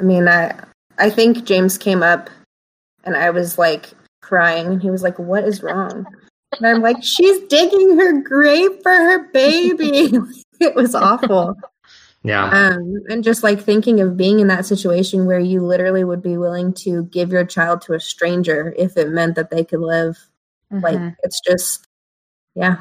[0.00, 0.58] I mean, I
[0.98, 2.28] I think James came up,
[3.04, 3.90] and I was like
[4.22, 6.06] crying, and he was like, "What is wrong?"
[6.58, 10.12] And I'm like, "She's digging her grave for her baby."
[10.60, 11.56] it was awful.
[12.24, 12.44] Yeah.
[12.44, 16.36] Um, and just like thinking of being in that situation where you literally would be
[16.36, 20.16] willing to give your child to a stranger if it meant that they could live.
[20.72, 20.84] Mm-hmm.
[20.84, 21.86] Like, it's just,
[22.54, 22.76] yeah,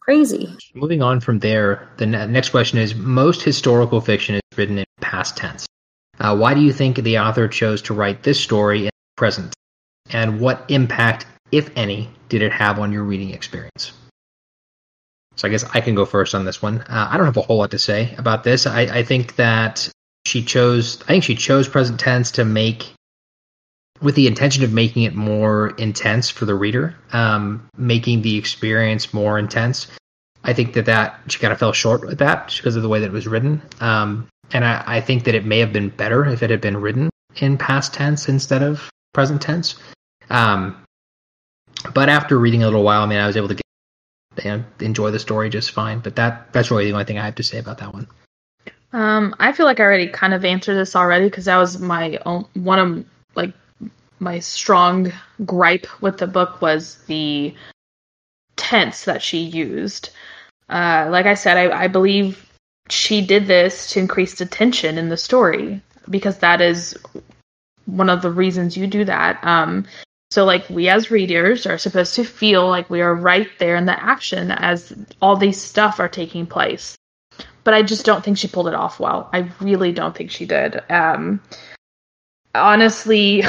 [0.00, 0.56] crazy.
[0.74, 4.84] Moving on from there, the ne- next question is most historical fiction is written in
[5.00, 5.66] past tense.
[6.20, 9.54] Uh, why do you think the author chose to write this story in present?
[10.10, 13.92] And what impact, if any, did it have on your reading experience?
[15.36, 16.80] So I guess I can go first on this one.
[16.80, 18.66] Uh, I don't have a whole lot to say about this.
[18.66, 19.88] I, I think that
[20.26, 21.00] she chose.
[21.02, 22.92] I think she chose present tense to make
[24.00, 29.12] with the intention of making it more intense for the reader, um, making the experience
[29.14, 29.86] more intense.
[30.44, 33.00] I think that that she kind of fell short with that because of the way
[33.00, 33.60] that it was written.
[33.80, 36.76] Um, and I, I, think that it may have been better if it had been
[36.76, 39.76] written in past tense instead of present tense.
[40.30, 40.84] Um,
[41.94, 45.10] but after reading a little while, I mean, I was able to get, know, enjoy
[45.10, 46.00] the story just fine.
[46.00, 48.08] But that that's really the only thing I have to say about that one.
[48.92, 52.18] Um, I feel like I already kind of answered this already because that was my
[52.24, 53.52] own one of like
[54.18, 55.12] my strong
[55.44, 57.54] gripe with the book was the
[58.56, 60.10] tense that she used.
[60.68, 62.50] Uh, like I said, I, I believe
[62.90, 66.96] she did this to increase the tension in the story because that is
[67.86, 69.42] one of the reasons you do that.
[69.42, 69.86] Um,
[70.30, 73.86] so, like, we as readers are supposed to feel like we are right there in
[73.86, 76.96] the action as all these stuff are taking place.
[77.64, 79.30] But I just don't think she pulled it off well.
[79.32, 80.82] I really don't think she did.
[80.90, 81.40] Um,
[82.54, 83.42] honestly,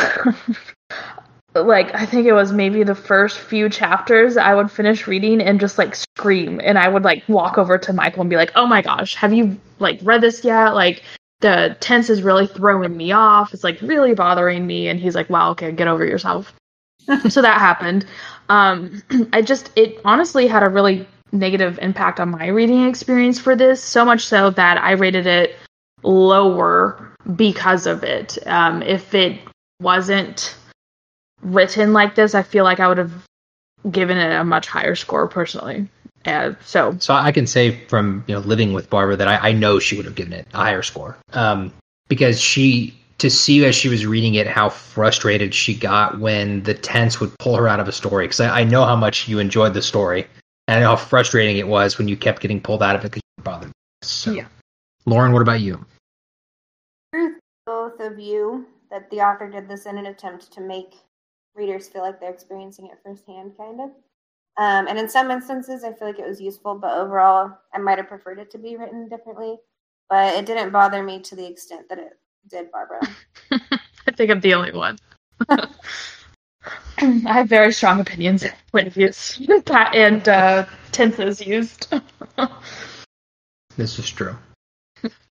[1.56, 5.60] like I think it was maybe the first few chapters I would finish reading and
[5.60, 8.68] just like scream and I would like walk over to Michael and be like, "Oh
[8.68, 11.04] my gosh, have you like read this yet?" Like
[11.42, 13.54] the tense is really throwing me off.
[13.54, 16.54] It's like really bothering me and he's like, "Wow, okay, get over yourself."
[17.30, 18.06] so that happened.
[18.50, 19.02] Um
[19.34, 23.84] I just it honestly had a really negative impact on my reading experience for this,
[23.84, 25.56] so much so that I rated it
[26.04, 28.38] lower because of it.
[28.48, 29.40] Um, if it
[29.82, 30.56] wasn't
[31.42, 33.14] written like this, I feel like I would have
[33.90, 35.88] given it a much higher score personally.
[36.26, 39.52] Uh, so, so I can say from you know living with Barbara that I, I
[39.54, 41.72] know she would have given it a higher score um,
[42.10, 46.74] because she to see as she was reading it how frustrated she got when the
[46.74, 49.40] tense would pull her out of a story because I, I, know how much you
[49.40, 50.26] enjoyed the story
[50.68, 53.12] and I know how frustrating it was when you kept getting pulled out of it
[53.12, 53.72] because you were bothered.
[54.02, 54.48] So, yeah.
[55.06, 55.86] Lauren, what about you?
[57.66, 60.96] Both of you that the author did this in an attempt to make
[61.56, 63.90] readers feel like they're experiencing it firsthand, kind of.
[64.58, 67.98] Um, and in some instances, I feel like it was useful, but overall, I might
[67.98, 69.58] have preferred it to be written differently.
[70.10, 73.02] But it didn't bother me to the extent that it did, Barbara.
[73.52, 74.98] I think I'm the only one.
[75.50, 75.68] I
[77.26, 79.40] have very strong opinions and point of views
[79.94, 81.94] and uh, tenses used.
[83.78, 84.36] this is true.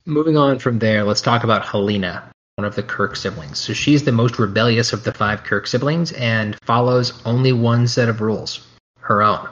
[0.06, 3.58] Moving on from there, let's talk about Helena one of the Kirk siblings.
[3.58, 8.10] So she's the most rebellious of the five Kirk siblings and follows only one set
[8.10, 8.68] of rules
[9.00, 9.50] her own.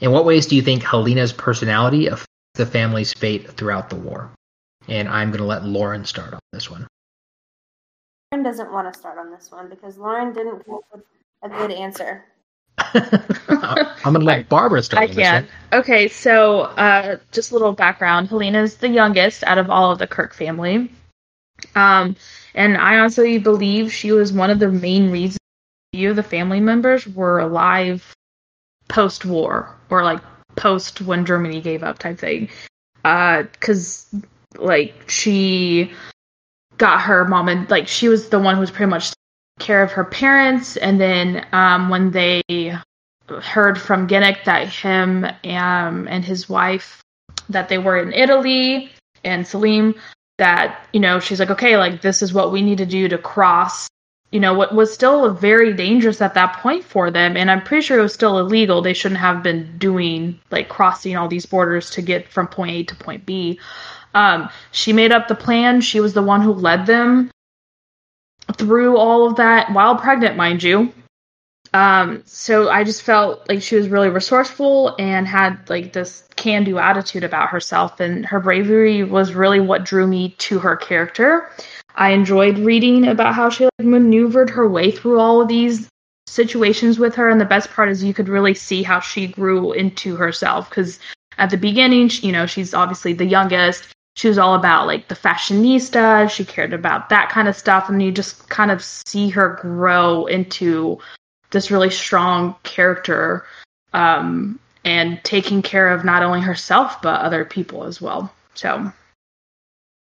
[0.00, 4.30] In what ways do you think Helena's personality affects the family's fate throughout the war?
[4.90, 6.86] And I'm going to let Lauren start on this one.
[8.32, 11.04] Lauren doesn't want to start on this one because Lauren didn't come up with
[11.42, 12.24] a good answer.
[12.94, 15.10] I'm gonna let Barbara start.
[15.10, 15.46] I can.
[15.72, 18.28] Okay, so uh, just a little background.
[18.28, 20.90] Helena's the youngest out of all of the Kirk family.
[21.74, 22.16] Um,
[22.54, 25.38] and I honestly believe she was one of the main reasons
[25.92, 28.14] few of the family members were alive
[28.88, 30.20] post war or like
[30.56, 32.48] post when Germany gave up type thing.
[33.04, 34.06] Uh, cause
[34.56, 35.92] like she
[36.78, 39.12] got her mom and like she was the one who was pretty much
[39.58, 40.76] care of her parents.
[40.76, 42.42] And then um when they
[43.38, 47.02] heard from Genek that him um, and his wife
[47.48, 48.90] that they were in Italy
[49.24, 49.94] and Salim
[50.38, 53.18] that you know she's like okay like this is what we need to do to
[53.18, 53.88] cross
[54.30, 57.36] you know what was still very dangerous at that point for them.
[57.36, 58.80] And i'm pretty sure it was still illegal.
[58.80, 62.82] They shouldn't have been doing like crossing all these borders to get from point a
[62.84, 63.58] to point b
[64.14, 67.30] um, she made up the plan she was the one who led them
[68.54, 70.92] through all of that while pregnant mind you
[71.72, 76.64] um, so I just felt like she was really resourceful and had like this can
[76.64, 81.50] do attitude about herself, and her bravery was really what drew me to her character.
[81.94, 85.88] I enjoyed reading about how she like, maneuvered her way through all of these
[86.26, 89.72] situations with her, and the best part is you could really see how she grew
[89.72, 90.98] into herself because
[91.38, 93.86] at the beginning, you know, she's obviously the youngest.
[94.16, 96.28] She was all about like the fashionista.
[96.30, 100.26] She cared about that kind of stuff, and you just kind of see her grow
[100.26, 100.98] into
[101.50, 103.44] this really strong character
[103.92, 108.32] um, and taking care of not only herself but other people as well.
[108.54, 108.92] So,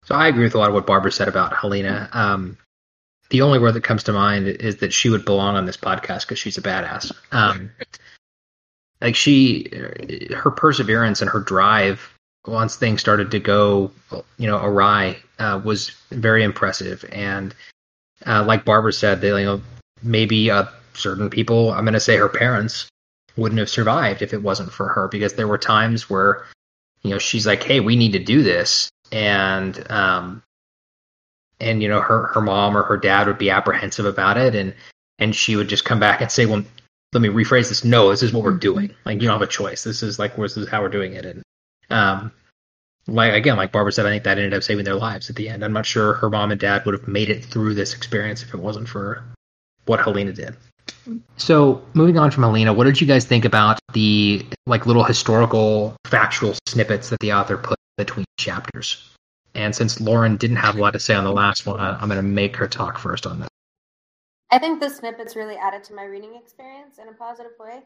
[0.03, 2.09] so I agree with a lot of what Barbara said about Helena.
[2.13, 2.57] Um,
[3.29, 6.21] the only word that comes to mind is that she would belong on this podcast
[6.21, 7.11] because she's a badass.
[7.31, 7.71] Um,
[9.01, 9.69] like she,
[10.35, 12.14] her perseverance and her drive
[12.47, 13.91] once things started to go,
[14.37, 17.05] you know, awry, uh, was very impressive.
[17.11, 17.53] And
[18.25, 19.61] uh, like Barbara said, they, you know,
[20.03, 22.87] maybe a certain people, I'm going to say her parents,
[23.37, 26.45] wouldn't have survived if it wasn't for her because there were times where
[27.03, 28.89] you know she's like hey we need to do this.
[29.11, 30.43] And um
[31.59, 34.73] and you know her her mom or her dad would be apprehensive about it and
[35.19, 36.63] and she would just come back and say well
[37.13, 37.83] let me rephrase this.
[37.83, 38.93] No this is what we're doing.
[39.05, 39.83] Like you don't have a choice.
[39.83, 41.25] This is like this is how we're doing it.
[41.25, 41.43] And
[41.89, 42.31] um
[43.07, 45.47] like again like barbara said i think that ended up saving their lives at the
[45.49, 45.63] end.
[45.63, 48.53] I'm not sure her mom and dad would have made it through this experience if
[48.53, 49.23] it wasn't for
[49.85, 50.55] what helena did.
[51.37, 55.95] So moving on from helena what did you guys think about the like little historical
[56.05, 59.11] factual snippets that the author put between chapters?
[59.53, 62.17] And since lauren didn't have a lot to say on the last one i'm going
[62.17, 63.49] to make her talk first on that.
[64.51, 67.81] I think the snippets really added to my reading experience in a positive way.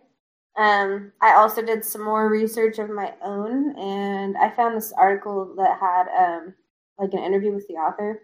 [0.57, 5.53] Um, I also did some more research of my own, and I found this article
[5.57, 6.53] that had um,
[6.97, 8.23] like an interview with the author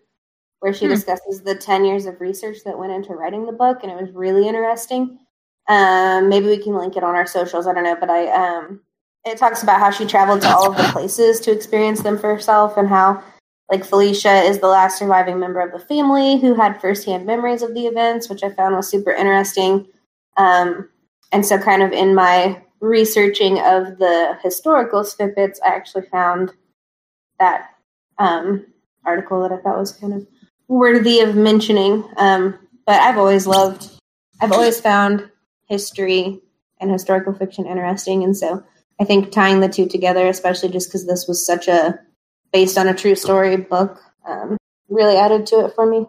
[0.60, 0.92] where she Hmm.
[0.92, 4.12] discusses the 10 years of research that went into writing the book, and it was
[4.12, 5.20] really interesting.
[5.68, 7.68] Um, maybe we can link it on our socials.
[7.68, 8.82] I don't know, but I um,
[9.26, 12.34] it talks about how she traveled to all of the places to experience them for
[12.34, 13.24] herself, and how
[13.72, 17.74] like Felicia is the last surviving member of the family who had firsthand memories of
[17.74, 19.88] the events, which I found was super interesting.
[20.38, 20.90] Um,
[21.36, 26.54] and so, kind of in my researching of the historical snippets, I actually found
[27.40, 27.72] that
[28.18, 28.66] um,
[29.06, 30.26] article that I thought was kind of
[30.70, 32.06] worthy of mentioning.
[32.16, 34.00] Um, but I've always loved,
[34.40, 35.30] I've always found
[35.68, 36.40] history
[36.80, 38.24] and historical fiction interesting.
[38.24, 38.64] And so,
[39.02, 42.00] I think tying the two together, especially just because this was such a
[42.54, 44.56] based on a true story book um,
[44.88, 46.06] really added to it for me.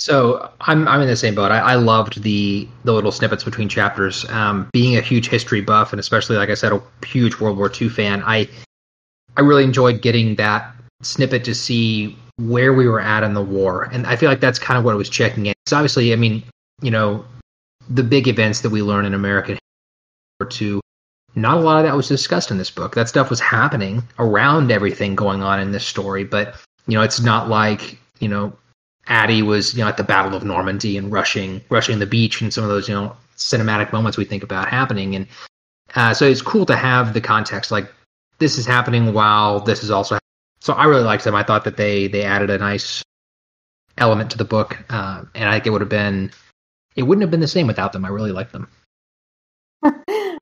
[0.00, 1.52] So I'm I'm in the same boat.
[1.52, 4.24] I, I loved the the little snippets between chapters.
[4.30, 7.70] Um, being a huge history buff, and especially like I said, a huge World War
[7.70, 8.48] II fan, I
[9.36, 13.84] I really enjoyed getting that snippet to see where we were at in the war,
[13.92, 15.52] and I feel like that's kind of what I was checking in.
[15.64, 16.42] Because obviously, I mean,
[16.80, 17.22] you know,
[17.90, 19.58] the big events that we learn in American
[20.40, 20.80] World War II,
[21.34, 22.94] not a lot of that was discussed in this book.
[22.94, 27.20] That stuff was happening around everything going on in this story, but you know, it's
[27.20, 28.54] not like you know
[29.06, 32.52] Addie was, you know, at the Battle of Normandy and rushing rushing the beach and
[32.52, 35.16] some of those, you know, cinematic moments we think about happening.
[35.16, 35.26] And
[35.94, 37.90] uh, so it's cool to have the context, like
[38.38, 40.16] this is happening while this is also.
[40.16, 40.20] Happening.
[40.60, 41.34] So I really liked them.
[41.34, 43.02] I thought that they they added a nice
[43.98, 46.30] element to the book, uh, and I think it would have been,
[46.96, 48.04] it wouldn't have been the same without them.
[48.04, 48.68] I really liked them.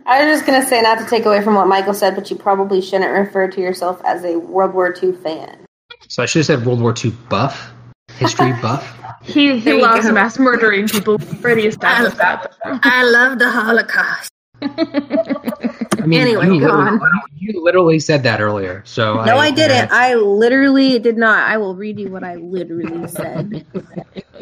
[0.09, 2.31] I was just going to say, not to take away from what Michael said, but
[2.31, 5.67] you probably shouldn't refer to yourself as a World War II fan.
[6.09, 7.71] So I should have said World War II buff,
[8.17, 8.95] history buff.
[9.23, 10.13] He he loves go.
[10.13, 11.19] mass murdering people.
[11.43, 12.55] Pretty established that.
[12.65, 14.31] I love the Holocaust.
[14.63, 16.99] I mean, Anyway, you, literally,
[17.37, 18.83] you literally said that earlier.
[18.87, 19.69] So No, I, didn't.
[19.71, 21.49] that's- I literally did not.
[21.49, 23.67] I will read you what I literally said.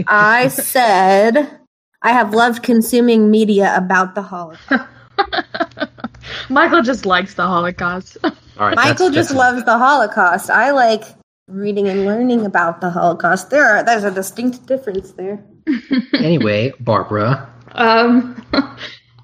[0.07, 1.59] I said,
[2.03, 4.89] I have loved consuming media about the Holocaust.
[6.51, 8.19] Michael just likes the Holocaust.
[8.23, 10.51] All right, Michael that's- just that's- loves the Holocaust.
[10.51, 11.05] I like
[11.49, 13.51] reading and learning about the Holocaust.
[13.51, 15.45] There are there's a distinct difference there.
[16.15, 18.77] Anyway, Barbara, Um, um,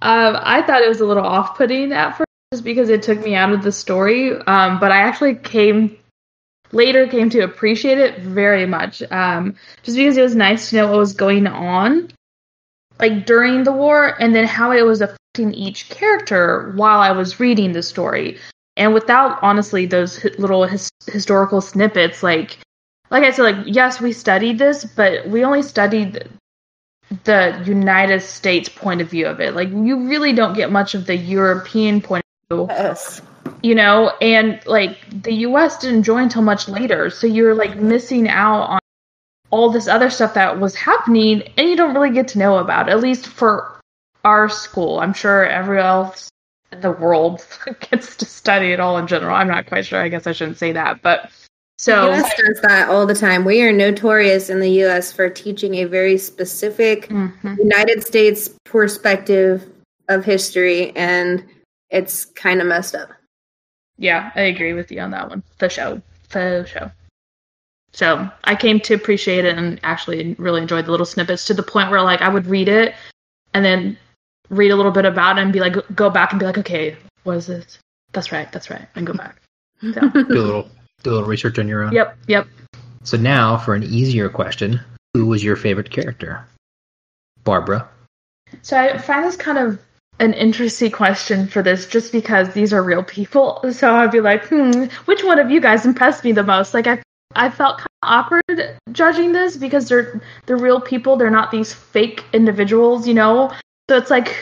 [0.03, 3.53] I thought it was a little off-putting at first, just because it took me out
[3.53, 4.37] of the story.
[4.47, 5.97] Um, but I actually came
[6.73, 9.03] later came to appreciate it very much.
[9.11, 12.11] Um, just because it was nice to know what was going on,
[12.99, 17.41] like during the war, and then how it was affecting each character while I was
[17.41, 18.39] reading the story.
[18.77, 22.59] And without honestly those little his- historical snippets, like
[23.11, 26.27] like I said, like yes, we studied this, but we only studied
[27.25, 29.55] the United States point of view of it.
[29.55, 33.21] Like you really don't get much of the European point of view, Yes.
[33.63, 37.11] you know, and like the US didn't join until much later.
[37.11, 38.79] So you're like missing out on
[39.51, 42.89] all this other stuff that was happening and you don't really get to know about,
[42.89, 43.79] at least for
[44.25, 44.99] our school.
[45.01, 46.31] I'm sure everyone else
[46.81, 47.45] the world
[47.91, 49.35] gets to study it all in general.
[49.35, 50.01] I'm not quite sure.
[50.01, 51.03] I guess I shouldn't say that.
[51.03, 51.31] But
[51.79, 53.45] so the US does that all the time.
[53.45, 57.59] We are notorious in the US for teaching a very specific Mhm.
[57.59, 59.67] United States perspective
[60.09, 61.45] of history, and
[61.91, 63.09] it's kind of messed up.
[63.99, 65.43] Yeah, I agree with you on that one.
[65.59, 66.01] The show.
[66.31, 66.91] The show.
[67.93, 71.63] So I came to appreciate it and actually really enjoyed the little snippets to the
[71.63, 72.95] point where like I would read it
[73.53, 73.99] and then
[74.53, 76.97] read a little bit about it and be like go back and be like, okay,
[77.25, 77.79] what is this?
[78.13, 79.41] That's right, that's right, and go back.
[79.81, 80.69] So, do a little
[81.03, 81.93] do a little research on your own.
[81.93, 82.47] yep, yep.
[83.03, 84.81] So now for an easier question,
[85.15, 86.47] who was your favorite character?
[87.43, 87.89] Barbara.
[88.61, 89.81] So I find this kind of
[90.21, 93.61] an interesting question for this just because these are real people.
[93.73, 96.75] So I'd be like, hmm, which one of you guys impressed me the most?
[96.75, 97.03] Like I
[97.35, 101.17] I felt kind of awkward judging this because they're they're real people.
[101.17, 103.53] They're not these fake individuals, you know.
[103.89, 104.35] So it's like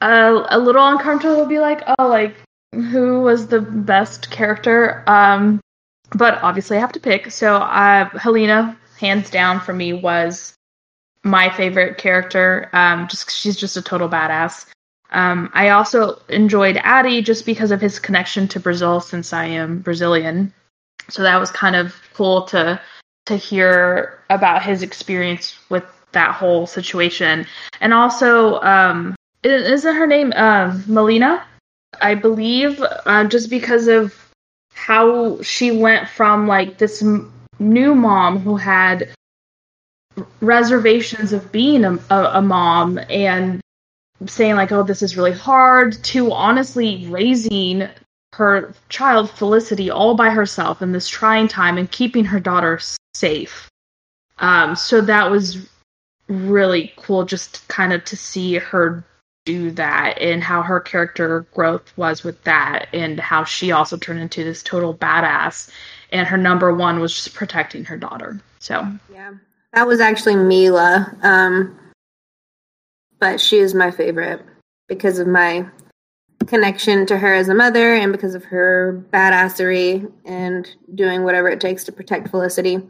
[0.00, 2.36] uh, a little uncomfortable to be like, oh, like
[2.72, 5.04] who was the best character?
[5.06, 5.60] Um,
[6.14, 7.30] but obviously I have to pick.
[7.30, 10.54] So uh, Helena, hands down for me, was
[11.22, 12.68] my favorite character.
[12.72, 14.66] Um, just she's just a total badass.
[15.10, 19.78] Um, I also enjoyed Addy just because of his connection to Brazil, since I am
[19.78, 20.52] Brazilian.
[21.08, 22.80] So that was kind of cool to
[23.26, 25.84] to hear about his experience with
[26.14, 27.46] that whole situation.
[27.80, 31.44] And also, um, isn't her name uh, Melina?
[32.00, 34.14] I believe uh, just because of
[34.74, 39.14] how she went from like this m- new mom who had
[40.40, 43.60] reservations of being a, a, a mom and
[44.26, 47.88] saying like, "Oh, this is really hard," to honestly raising
[48.34, 52.80] her child Felicity all by herself in this trying time and keeping her daughter
[53.14, 53.68] safe.
[54.38, 55.68] Um, so that was
[56.28, 59.04] really cool, just kind of to see her
[59.44, 64.20] do that and how her character growth was with that and how she also turned
[64.20, 65.70] into this total badass.
[66.10, 68.40] And her number one was just protecting her daughter.
[68.58, 69.32] So yeah.
[69.72, 71.78] That was actually mila um
[73.18, 74.42] but she is my favorite
[74.88, 75.66] because of my
[76.46, 81.60] connection to her as a mother and because of her badassery and doing whatever it
[81.60, 82.82] takes to protect felicity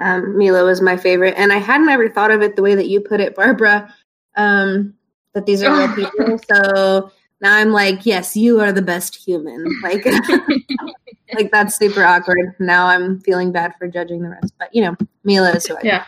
[0.00, 2.88] um, mila was my favorite and i hadn't ever thought of it the way that
[2.88, 3.92] you put it barbara
[4.36, 4.94] um,
[5.34, 6.38] that these are real people.
[6.50, 9.64] So now I'm like, yes, you are the best human.
[9.82, 10.06] Like,
[11.34, 12.54] like that's super awkward.
[12.58, 15.80] Now I'm feeling bad for judging the rest, but you know, Mila is who I
[15.82, 16.04] yeah.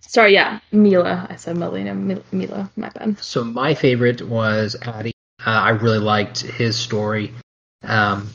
[0.00, 1.26] Sorry, yeah, Mila.
[1.28, 1.94] I said Melina.
[1.94, 3.18] Mila, my bad.
[3.22, 5.12] So my favorite was Addy.
[5.46, 7.32] Uh, I really liked his story.
[7.82, 8.28] Um,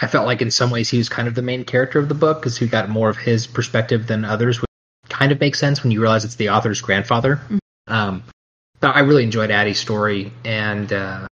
[0.00, 2.14] I felt like in some ways he was kind of the main character of the
[2.14, 4.70] book because he got more of his perspective than others, which
[5.08, 7.36] kind of makes sense when you realize it's the author's grandfather.
[7.36, 7.92] Mm-hmm.
[7.92, 8.22] Um,
[8.80, 11.26] I really enjoyed Addie's story, and uh,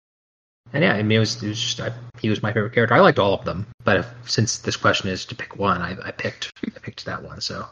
[0.71, 2.95] and yeah, I mean, it was, it was just I, he was my favorite character.
[2.95, 5.97] I liked all of them, but if, since this question is to pick one, I,
[6.03, 7.41] I picked I picked that one.
[7.41, 7.65] So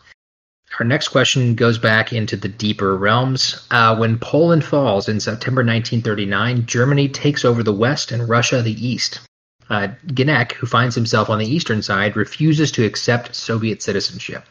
[0.79, 3.65] our next question goes back into the deeper realms.
[3.71, 8.85] Uh, when Poland falls in September 1939, Germany takes over the west and Russia the
[8.85, 9.21] east.
[9.69, 14.45] Uh, Genek, who finds himself on the eastern side, refuses to accept Soviet citizenship,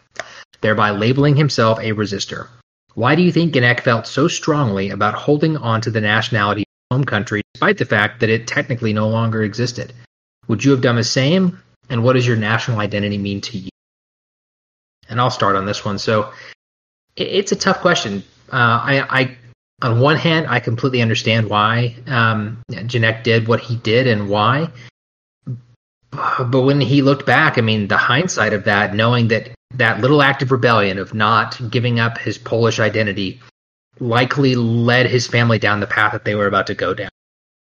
[0.60, 2.48] thereby labeling himself a resistor.
[2.94, 6.66] Why do you think Genek felt so strongly about holding on to the nationality of
[6.66, 9.92] his home country despite the fact that it technically no longer existed?
[10.48, 11.60] Would you have done the same?
[11.88, 13.70] And what does your national identity mean to you?
[15.08, 15.98] And I'll start on this one.
[15.98, 16.32] So
[17.16, 18.22] it's a tough question.
[18.52, 19.36] Uh, I, I,
[19.82, 24.70] on one hand, I completely understand why um, did what he did and why.
[26.10, 30.22] But when he looked back, I mean, the hindsight of that, knowing that that little
[30.22, 33.40] act of rebellion of not giving up his Polish identity
[34.00, 37.10] likely led his family down the path that they were about to go down.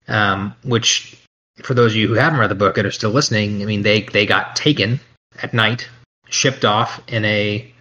[0.08, 1.18] Um, which,
[1.64, 3.82] for those of you who haven't read the book and are still listening, I mean,
[3.82, 5.00] they they got taken
[5.42, 5.90] at night,
[6.30, 7.74] shipped off in a,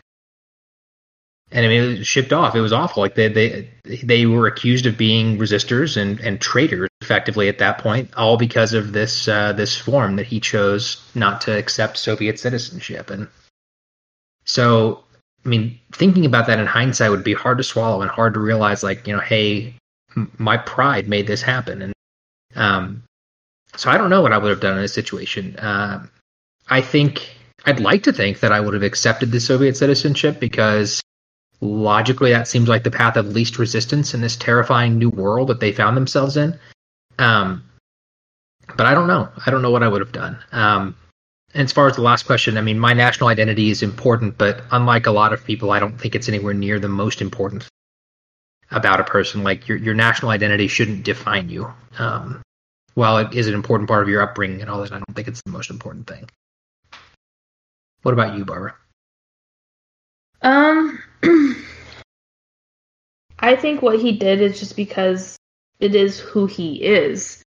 [1.57, 2.55] and I mean, it was shipped off.
[2.55, 3.03] It was awful.
[3.03, 3.71] Like they they
[4.05, 8.75] they were accused of being resistors and and traitors, effectively at that point, all because
[8.75, 13.27] of this uh, this form that he chose not to accept Soviet citizenship and
[14.47, 15.03] so,
[15.45, 18.41] I mean, thinking about that in hindsight would be hard to swallow and hard to
[18.41, 19.75] realize, like, you know, hey,
[20.39, 21.83] my pride made this happen.
[21.83, 21.93] And
[22.55, 23.03] um,
[23.77, 25.57] so I don't know what I would have done in this situation.
[25.57, 26.07] Uh,
[26.69, 27.29] I think
[27.67, 31.03] I'd like to think that I would have accepted the Soviet citizenship because
[31.61, 35.61] logically that seems like the path of least resistance in this terrifying new world that
[35.61, 36.59] they found themselves in.
[37.19, 37.65] Um,
[38.77, 39.29] but I don't know.
[39.45, 40.39] I don't know what I would have done.
[40.53, 40.97] Um,
[41.55, 45.07] as far as the last question, I mean, my national identity is important, but unlike
[45.07, 47.67] a lot of people, I don't think it's anywhere near the most important
[48.71, 49.43] about a person.
[49.43, 51.73] Like your your national identity shouldn't define you.
[51.99, 52.43] Um,
[52.95, 55.29] while it is an important part of your upbringing and all that, I don't think
[55.29, 56.29] it's the most important thing.
[58.03, 58.75] What about you, Barbara?
[60.43, 61.03] Um,
[63.39, 65.37] I think what he did is just because
[65.79, 67.45] it is who he is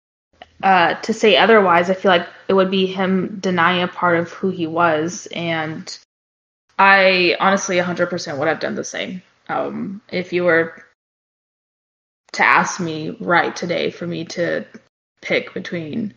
[0.64, 4.32] uh, to say otherwise, I feel like it would be him denying a part of
[4.32, 5.28] who he was.
[5.34, 5.98] And
[6.80, 9.22] I honestly 100% would have done the same.
[9.48, 10.84] Um, if you were
[12.34, 14.66] to ask me right today for me to
[15.22, 16.14] pick between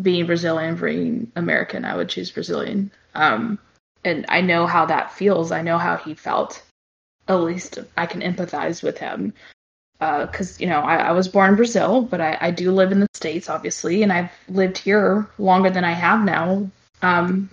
[0.00, 2.90] being Brazilian and being American, I would choose Brazilian.
[3.14, 3.58] Um,
[4.06, 5.52] and I know how that feels.
[5.52, 6.62] I know how he felt.
[7.28, 9.34] At least I can empathize with him
[9.98, 12.92] because uh, you know I, I, was born in Brazil, but I, I, do live
[12.92, 17.48] in the states, obviously, and I've lived here longer than I have now um,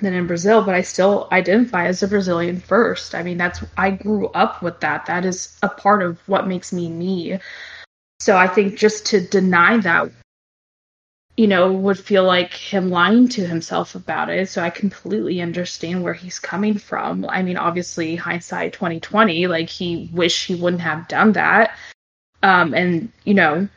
[0.00, 0.64] than in Brazil.
[0.64, 3.14] But I still identify as a Brazilian first.
[3.14, 5.06] I mean, that's I grew up with that.
[5.06, 7.38] That is a part of what makes me me.
[8.18, 10.10] So I think just to deny that,
[11.36, 14.48] you know, would feel like him lying to himself about it.
[14.48, 17.26] So I completely understand where he's coming from.
[17.28, 21.76] I mean, obviously hindsight 2020, like he wish he wouldn't have done that.
[22.42, 23.68] Um, and you know,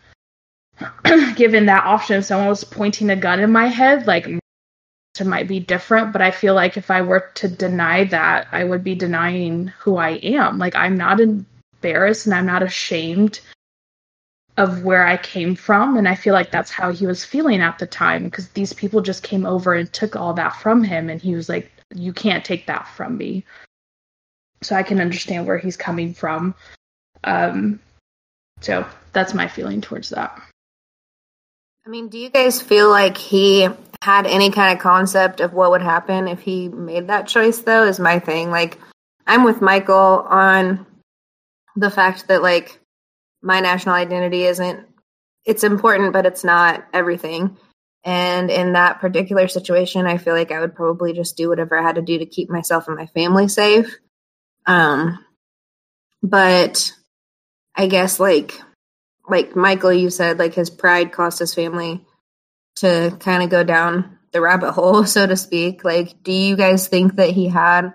[1.36, 5.50] given that option, if someone was pointing a gun in my head, like it might
[5.50, 6.14] be different.
[6.14, 9.98] But I feel like if I were to deny that, I would be denying who
[9.98, 10.60] I am.
[10.60, 13.42] Like I'm not embarrassed and I'm not ashamed
[14.60, 15.96] of where I came from.
[15.96, 19.00] And I feel like that's how he was feeling at the time because these people
[19.02, 21.10] just came over and took all that from him.
[21.10, 23.46] And he was like, You can't take that from me.
[24.62, 26.54] So I can understand where he's coming from.
[27.24, 27.80] Um,
[28.60, 30.38] so that's my feeling towards that.
[31.86, 33.70] I mean, do you guys feel like he
[34.04, 37.86] had any kind of concept of what would happen if he made that choice, though?
[37.86, 38.52] Is my thing.
[38.52, 38.78] Like,
[39.26, 40.86] I'm with Michael on
[41.78, 42.80] the fact that, like,
[43.42, 44.88] my national identity isn't,
[45.46, 47.58] it's important, but it's not everything.
[48.04, 51.84] And in that particular situation, I feel like I would probably just do whatever I
[51.84, 54.00] had to do to keep myself and my family safe.
[54.66, 55.24] Um,
[56.24, 56.94] but
[57.76, 58.60] I guess, like,
[59.28, 62.06] like Michael, you said, like his pride cost his family
[62.78, 65.84] to kind of go down the rabbit hole, so to speak.
[65.84, 67.94] Like, do you guys think that he had,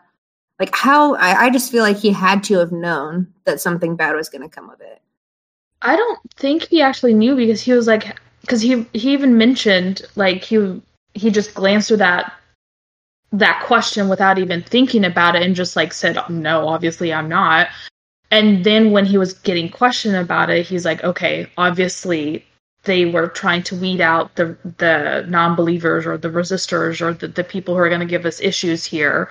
[0.59, 1.15] like, how?
[1.15, 4.43] I, I just feel like he had to have known that something bad was going
[4.43, 5.01] to come of it.
[5.85, 10.03] I don't think he actually knew because he was like, because he he even mentioned
[10.17, 10.83] like he
[11.15, 12.33] he just glanced through that
[13.33, 17.69] that question without even thinking about it and just like said no obviously i'm not
[18.35, 22.45] and then when he was getting questioned about it, he's like, okay, obviously
[22.83, 27.45] they were trying to weed out the the non-believers or the resistors or the, the
[27.45, 29.31] people who are going to give us issues here.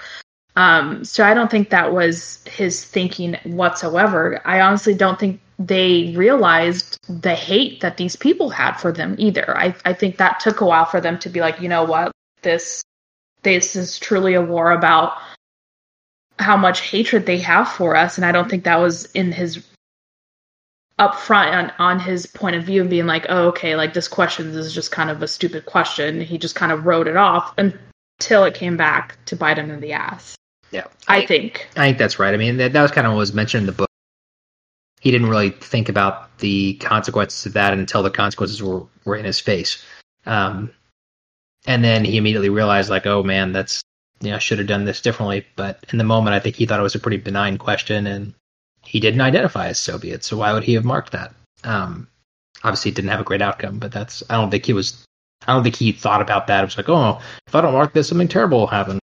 [0.56, 4.42] Um, so I don't think that was his thinking whatsoever.
[4.46, 9.58] I honestly don't think they realized the hate that these people had for them either.
[9.58, 12.12] I, I think that took a while for them to be like, you know what,
[12.42, 12.84] this
[13.44, 15.18] this is truly a war about
[16.40, 18.18] how much hatred they have for us.
[18.18, 19.66] And i don't think that was in his
[21.00, 24.50] upfront on, on his point of view and being like oh okay like this question
[24.50, 26.22] is just kind of a stupid question.
[26.22, 29.80] He just kind of wrote it off until it came back to bite him in
[29.80, 30.36] the ass.
[30.72, 30.88] Yeah.
[31.08, 31.68] I, I think.
[31.76, 32.34] I think that's right.
[32.34, 33.90] I mean that, that was kind of what was mentioned in the book
[35.04, 39.26] he didn't really think about the consequences of that until the consequences were, were in
[39.26, 39.84] his face
[40.26, 40.72] um,
[41.68, 43.84] and then he immediately realized like oh man that's
[44.24, 45.46] you know, should have done this differently.
[45.56, 48.34] But in the moment, I think he thought it was a pretty benign question, and
[48.82, 50.24] he didn't identify as Soviet.
[50.24, 51.34] So why would he have marked that?
[51.64, 52.08] Um,
[52.64, 55.06] obviously, it didn't have a great outcome, but that's I don't think he was.
[55.46, 56.62] I don't think he thought about that.
[56.62, 59.00] It was like, oh, if I don't mark this, something terrible will happen.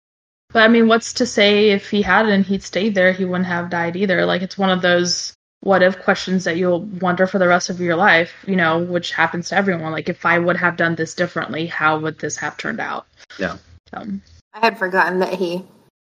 [0.52, 3.68] But I mean, what's to say if he hadn't, he'd stayed there, he wouldn't have
[3.68, 4.24] died either.
[4.24, 7.80] Like it's one of those what if questions that you'll wonder for the rest of
[7.80, 9.92] your life, you know, which happens to everyone.
[9.92, 13.06] Like if I would have done this differently, how would this have turned out?
[13.38, 13.58] Yeah.
[13.92, 14.22] Um,
[14.54, 15.64] I had forgotten that he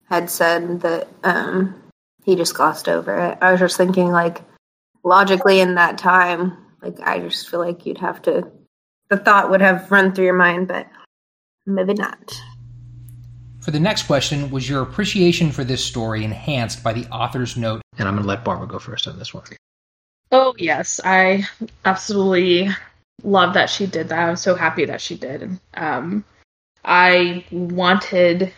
[0.09, 1.83] had said that um,
[2.25, 3.39] he just glossed over it.
[3.41, 4.43] I was just thinking, like,
[5.05, 8.51] logically in that time, like, I just feel like you'd have to,
[9.09, 10.87] the thought would have run through your mind, but
[11.65, 12.41] maybe not.
[13.71, 17.83] For the next question, was your appreciation for this story enhanced by the author's note?
[17.99, 19.45] And I'm going to let Barbara go first on this one.
[20.33, 21.01] Oh, yes.
[21.05, 21.47] I
[21.85, 22.69] absolutely
[23.23, 24.29] love that she did that.
[24.29, 25.57] I'm so happy that she did.
[25.75, 26.25] Um,
[26.85, 28.53] I wanted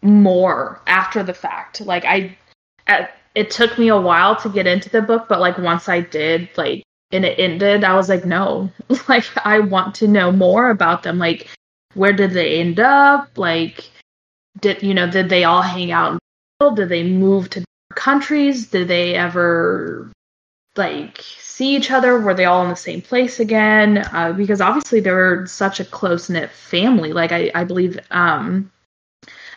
[0.00, 1.82] more after the fact.
[1.82, 2.34] Like I,
[2.86, 6.00] at, it took me a while to get into the book, but like once I
[6.00, 8.70] did, like and it ended, I was like, no,
[9.06, 11.18] like I want to know more about them.
[11.18, 11.46] Like,
[11.92, 13.36] where did they end up?
[13.36, 13.90] Like,
[14.60, 15.10] did you know?
[15.10, 16.18] Did they all hang out?
[16.74, 18.66] Did they move to countries?
[18.68, 20.10] Did they ever
[20.76, 22.20] like see each other?
[22.20, 23.98] Were they all in the same place again?
[24.12, 27.12] Uh, because obviously they were such a close knit family.
[27.12, 28.70] Like I, I believe um,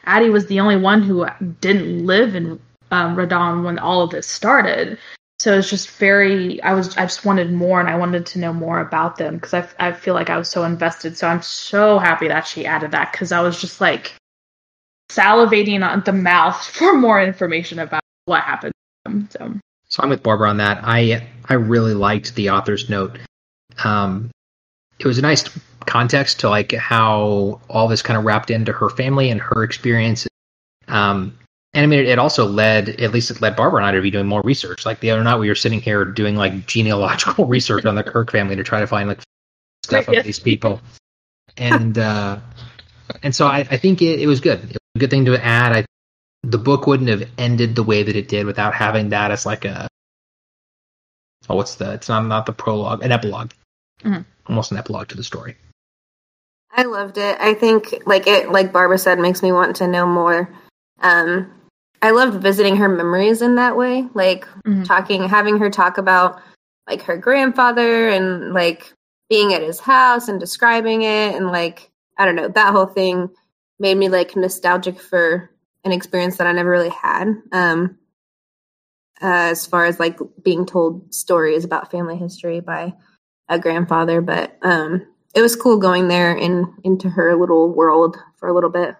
[0.05, 1.27] Addie was the only one who
[1.61, 2.59] didn't live in
[2.91, 4.97] um, Radom when all of this started.
[5.39, 6.61] So it's just very.
[6.63, 6.97] I was.
[6.97, 9.93] I just wanted more, and I wanted to know more about them because I, I
[9.93, 11.17] feel like I was so invested.
[11.17, 14.15] So I'm so happy that she added that because I was just like
[15.09, 18.73] salivating on the mouth for more information about what happened.
[19.29, 19.53] So
[19.87, 20.81] so I'm with Barbara on that.
[20.83, 23.17] I I really liked the author's note.
[23.83, 24.29] Um,
[24.99, 25.43] it was a nice
[25.85, 30.29] context to like how all this kind of wrapped into her family and her experiences.
[30.87, 31.37] Um,
[31.73, 34.11] and I mean, it also led, at least it led Barbara and I to be
[34.11, 34.85] doing more research.
[34.85, 38.31] Like the other night, we were sitting here doing like genealogical research on the Kirk
[38.31, 39.21] family to try to find like
[39.83, 40.81] stuff of these people.
[41.57, 42.39] And uh,
[43.23, 44.71] and so I, I think it, it was good.
[44.71, 45.75] It good thing to add.
[45.75, 45.85] I
[46.43, 49.65] the book wouldn't have ended the way that it did without having that as like
[49.65, 49.87] a
[51.49, 51.93] oh, what's the?
[51.93, 53.51] It's not not the prologue, an epilog
[54.03, 54.25] Mhm.
[54.47, 55.57] almost an epilogue to the story.
[56.71, 57.37] I loved it.
[57.39, 60.53] I think like it like Barbara said makes me want to know more.
[61.01, 61.51] Um
[62.01, 64.85] I loved visiting her memories in that way, like Mhm.
[64.85, 66.41] talking having her talk about
[66.87, 68.93] like her grandfather and like
[69.29, 73.29] being at his house and describing it and like I don't know, that whole thing
[73.79, 75.49] made me like nostalgic for
[75.83, 77.27] an experience that I never really had.
[77.51, 77.97] Um
[79.21, 82.93] uh, as far as like being told stories about family history by
[83.49, 85.05] a grandfather, but um
[85.35, 88.95] it was cool going there in into her little world for a little bit.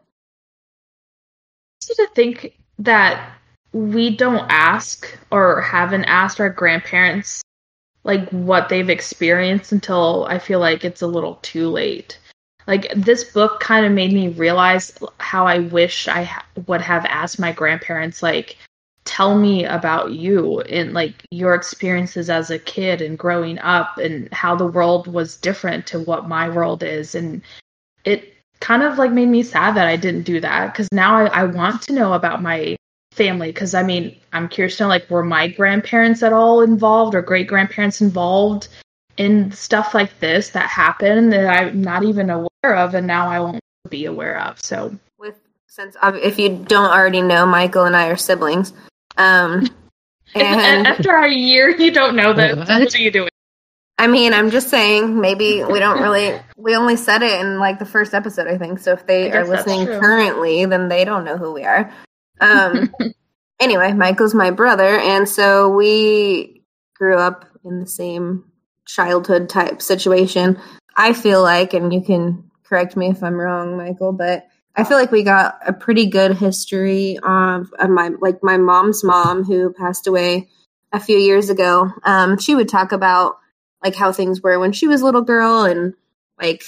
[1.82, 3.34] Just to think that
[3.74, 7.42] we don't ask or haven't asked our grandparents
[8.04, 12.18] like what they've experienced until I feel like it's a little too late.
[12.70, 17.04] Like this book kind of made me realize how I wish I ha- would have
[17.06, 18.58] asked my grandparents like
[19.06, 24.32] tell me about you and like your experiences as a kid and growing up and
[24.32, 27.16] how the world was different to what my world is.
[27.16, 27.42] And
[28.06, 31.26] it kind of like made me sad that I didn't do that because now I,
[31.26, 32.76] I want to know about my
[33.14, 37.16] family because I mean I'm curious to know like were my grandparents at all involved
[37.16, 38.68] or great grandparents involved
[39.20, 43.40] in stuff like this that happened that I'm not even aware of and now I
[43.40, 43.60] won't
[43.90, 45.36] be aware of so With
[45.68, 48.74] since ob- if you don't already know, Michael and I are siblings.
[49.18, 49.68] Um,
[50.36, 52.68] and after a year you don't know that What?
[52.68, 53.30] what are you doing
[54.00, 56.40] I mean, I'm just saying, maybe we don't really.
[56.56, 58.80] We only said it in like the first episode, I think.
[58.80, 61.94] So if they are listening currently, then they don't know who we are.
[62.42, 62.90] Um,
[63.60, 66.64] anyway, Michael's my brother, and so we
[66.96, 68.49] grew up in the same
[68.90, 70.60] childhood type situation.
[70.96, 74.98] I feel like, and you can correct me if I'm wrong, Michael, but I feel
[74.98, 79.74] like we got a pretty good history of, of my like my mom's mom who
[79.74, 80.50] passed away
[80.92, 81.92] a few years ago.
[82.04, 83.38] Um, she would talk about
[83.84, 85.94] like how things were when she was a little girl and
[86.42, 86.64] like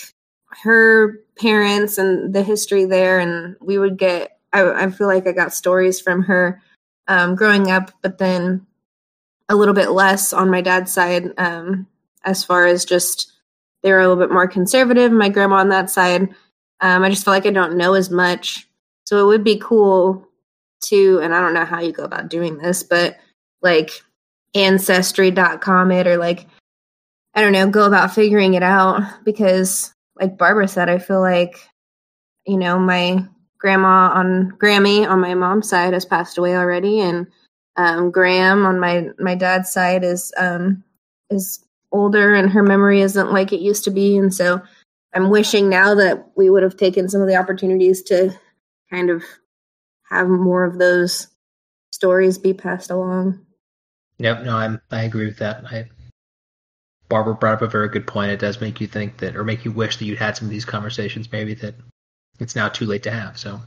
[0.63, 5.31] her parents and the history there and we would get I, I feel like I
[5.31, 6.61] got stories from her
[7.07, 8.67] um, growing up, but then
[9.49, 11.87] a little bit less on my dad's side um,
[12.23, 13.31] as far as just
[13.83, 15.11] they were a little bit more conservative.
[15.11, 16.29] My grandma on that side,
[16.79, 18.67] um, I just feel like I don't know as much.
[19.05, 20.27] So it would be cool
[20.85, 23.17] to, and I don't know how you go about doing this, but
[23.61, 24.03] like
[24.53, 26.47] ancestry.com it or like,
[27.33, 31.55] I don't know, go about figuring it out because, like Barbara said, I feel like,
[32.45, 33.25] you know, my
[33.57, 37.27] grandma on Grammy on my mom's side has passed away already, and
[37.77, 40.83] um, Graham on my my dad's side is um,
[41.29, 44.61] is older, and her memory isn't like it used to be, and so
[45.13, 48.37] I'm wishing now that we would have taken some of the opportunities to
[48.89, 49.23] kind of
[50.09, 51.27] have more of those
[51.91, 53.45] stories be passed along.
[54.19, 55.65] Yep, no, I'm I agree with that.
[55.65, 55.89] I
[57.09, 58.31] Barbara brought up a very good point.
[58.31, 60.51] It does make you think that, or make you wish that you'd had some of
[60.51, 61.29] these conversations.
[61.31, 61.75] Maybe that
[62.39, 63.37] it's now too late to have.
[63.37, 63.59] So,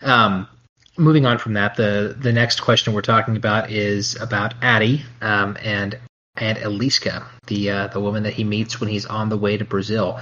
[0.00, 0.48] um,
[0.96, 5.58] moving on from that, the the next question we're talking about is about Addie um,
[5.62, 5.98] and
[6.36, 9.64] and Eliska, the uh, the woman that he meets when he's on the way to
[9.64, 10.20] Brazil.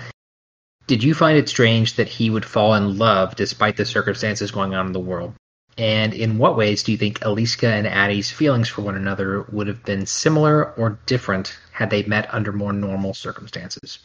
[0.86, 4.74] Did you find it strange that he would fall in love despite the circumstances going
[4.74, 5.34] on in the world?
[5.76, 9.66] And in what ways do you think Eliska and Addie's feelings for one another would
[9.66, 13.98] have been similar or different had they met under more normal circumstances?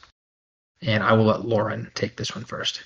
[0.81, 2.81] And I will let Lauren take this one first.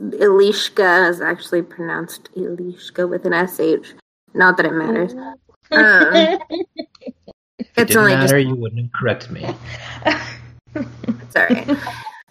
[0.00, 3.94] Elishka is actually pronounced Elishka with an sh.
[4.34, 5.14] Not that it matters.
[5.72, 6.40] Um,
[7.60, 9.46] If it didn't matter, you wouldn't have corrected me.
[10.74, 11.68] It's all right.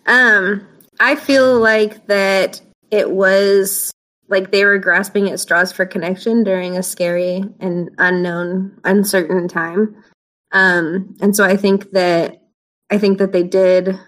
[0.07, 0.67] um,
[0.99, 2.61] I feel like that
[2.91, 3.91] it was
[4.27, 9.95] like they were grasping at straws for connection during a scary and unknown, uncertain time.
[10.51, 12.41] Um, and so I think that
[12.89, 13.99] I think that they did.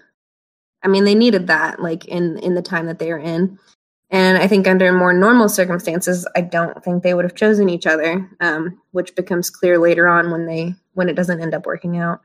[0.82, 3.58] I mean, they needed that, like in in the time that they were in.
[4.12, 7.86] And I think under more normal circumstances, I don't think they would have chosen each
[7.86, 11.96] other, um, which becomes clear later on when they when it doesn't end up working
[11.96, 12.20] out.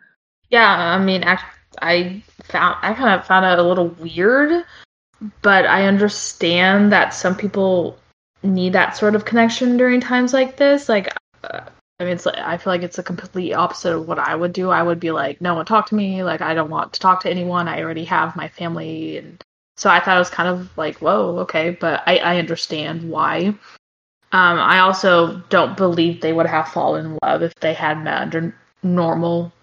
[0.49, 4.65] Yeah, I mean, I found I kind of found it a little weird,
[5.41, 7.97] but I understand that some people
[8.43, 10.89] need that sort of connection during times like this.
[10.89, 11.13] Like,
[11.45, 11.61] uh,
[11.99, 14.53] I mean, it's like, I feel like it's a complete opposite of what I would
[14.53, 14.69] do.
[14.69, 16.23] I would be like, no one talk to me.
[16.23, 17.67] Like, I don't want to talk to anyone.
[17.67, 19.41] I already have my family, and
[19.77, 23.53] so I thought it was kind of like, whoa, okay, but I, I understand why.
[24.33, 28.21] Um, I also don't believe they would have fallen in love if they had met
[28.21, 29.53] under normal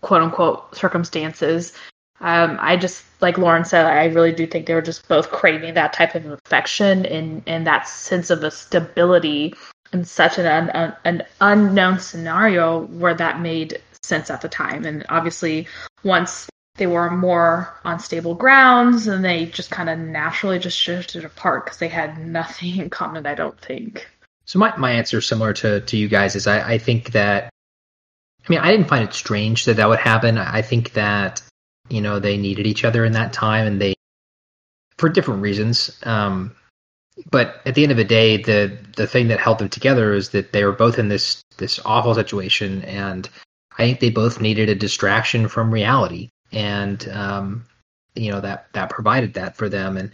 [0.00, 1.72] quote unquote circumstances.
[2.20, 5.74] Um, I just like Lauren said, I really do think they were just both craving
[5.74, 9.54] that type of affection and and that sense of a stability
[9.92, 14.86] in such an un, an unknown scenario where that made sense at the time.
[14.86, 15.66] And obviously,
[16.02, 21.24] once they were more on stable grounds, and they just kind of naturally just shifted
[21.24, 23.26] apart because they had nothing in common.
[23.26, 24.08] I don't think.
[24.46, 27.50] So my, my answer similar to, to you guys is I, I think that
[28.46, 30.36] I mean I didn't find it strange that that would happen.
[30.36, 31.42] I think that
[31.88, 33.94] you know they needed each other in that time and they
[34.98, 35.98] for different reasons.
[36.02, 36.54] Um,
[37.30, 40.30] but at the end of the day, the the thing that held them together is
[40.30, 43.28] that they were both in this this awful situation, and
[43.78, 47.66] I think they both needed a distraction from reality, and um,
[48.14, 49.96] you know that that provided that for them.
[49.96, 50.10] And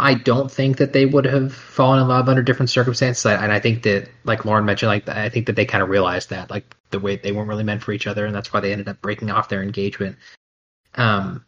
[0.00, 3.24] I don't think that they would have fallen in love under different circumstances.
[3.24, 6.30] And I think that, like Lauren mentioned, like I think that they kind of realized
[6.30, 8.72] that, like the way they weren't really meant for each other, and that's why they
[8.72, 10.16] ended up breaking off their engagement.
[10.96, 11.44] Um,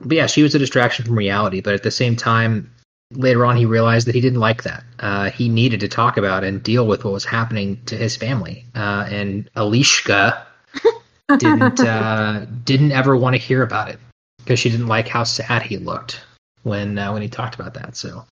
[0.00, 1.60] but yeah, she was a distraction from reality.
[1.60, 2.70] But at the same time,
[3.12, 4.84] later on, he realized that he didn't like that.
[4.98, 8.64] Uh, he needed to talk about and deal with what was happening to his family.
[8.74, 10.42] Uh, and Alishka
[11.38, 13.98] didn't uh, didn't ever want to hear about it
[14.38, 16.20] because she didn't like how sad he looked
[16.62, 17.96] when uh, when he talked about that.
[17.96, 18.24] So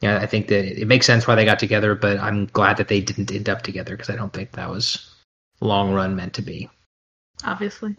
[0.00, 2.88] yeah, I think that it makes sense why they got together, but I'm glad that
[2.88, 5.14] they didn't end up together because I don't think that was
[5.60, 6.70] long run meant to be.
[7.44, 7.96] Obviously.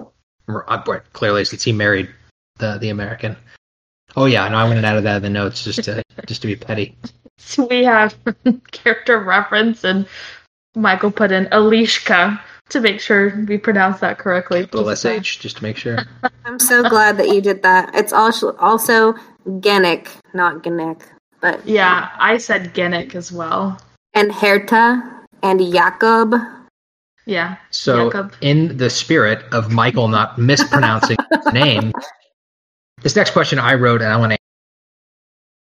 [0.47, 2.09] Uh, clearly, since he married
[2.57, 3.35] the the American.
[4.15, 6.47] Oh yeah, no, I wanted out of that in the notes just to just to
[6.47, 6.95] be petty.
[7.37, 8.17] So we have
[8.71, 10.07] character reference, and
[10.75, 12.39] Michael put in Alishka
[12.69, 14.61] to make sure we pronounce that correctly.
[14.71, 15.99] Little sh just to make sure.
[16.45, 17.93] I'm so glad that you did that.
[17.95, 19.13] It's also also
[19.47, 21.01] Genick, not Genic,
[21.41, 23.79] but yeah, I said Genic as well.
[24.13, 26.35] And Herta and Jakob.
[27.25, 27.57] Yeah.
[27.69, 28.33] So, Jacob.
[28.41, 31.93] in the spirit of Michael not mispronouncing his name,
[33.03, 34.39] this next question I wrote, and I want to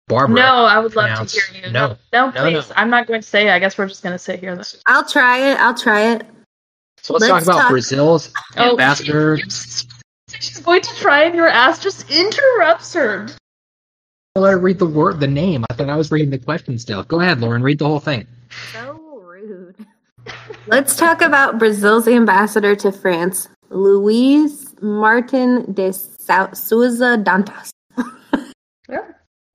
[0.07, 0.35] Barbara.
[0.37, 1.71] No, I would love to hear you.
[1.71, 2.53] No, no, no please.
[2.53, 2.65] No, no.
[2.77, 3.49] I'm not going to say.
[3.49, 3.51] It.
[3.51, 4.59] I guess we're just going to sit here.
[4.85, 5.59] I'll try it.
[5.59, 6.25] I'll try it.
[7.01, 7.69] So let's, let's talk about talk.
[7.69, 9.37] Brazil's oh, ambassador.
[9.37, 13.27] She's going to try, and your ass just interrupts her.
[14.35, 15.65] I'll let her read the word, the name.
[15.69, 17.03] I thought I was reading the question still.
[17.03, 17.63] Go ahead, Lauren.
[17.63, 18.27] Read the whole thing.
[18.73, 19.75] So rude.
[20.67, 27.69] let's talk about Brazil's ambassador to France, Luis Martin de Souza Dantas.
[28.89, 28.99] yeah,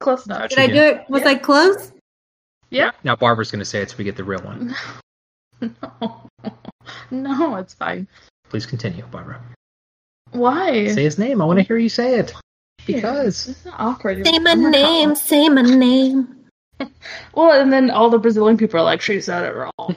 [0.01, 0.51] close enough.
[0.51, 1.05] Did I do it?
[1.09, 1.29] Was yeah.
[1.29, 1.93] I close?
[2.71, 2.91] Yeah.
[3.05, 4.75] Now Barbara's going to say it so we get the real one.
[5.61, 6.31] no.
[7.11, 8.09] No, it's fine.
[8.49, 9.41] Please continue, Barbara.
[10.33, 10.89] Why?
[10.89, 11.41] Say his name.
[11.41, 12.35] I want to hear you say it.
[12.87, 13.49] Because.
[13.49, 14.27] It's awkward.
[14.27, 15.15] Say my name.
[15.15, 16.47] Say my name.
[17.35, 19.97] well, and then all the Brazilian people are like, she said it wrong.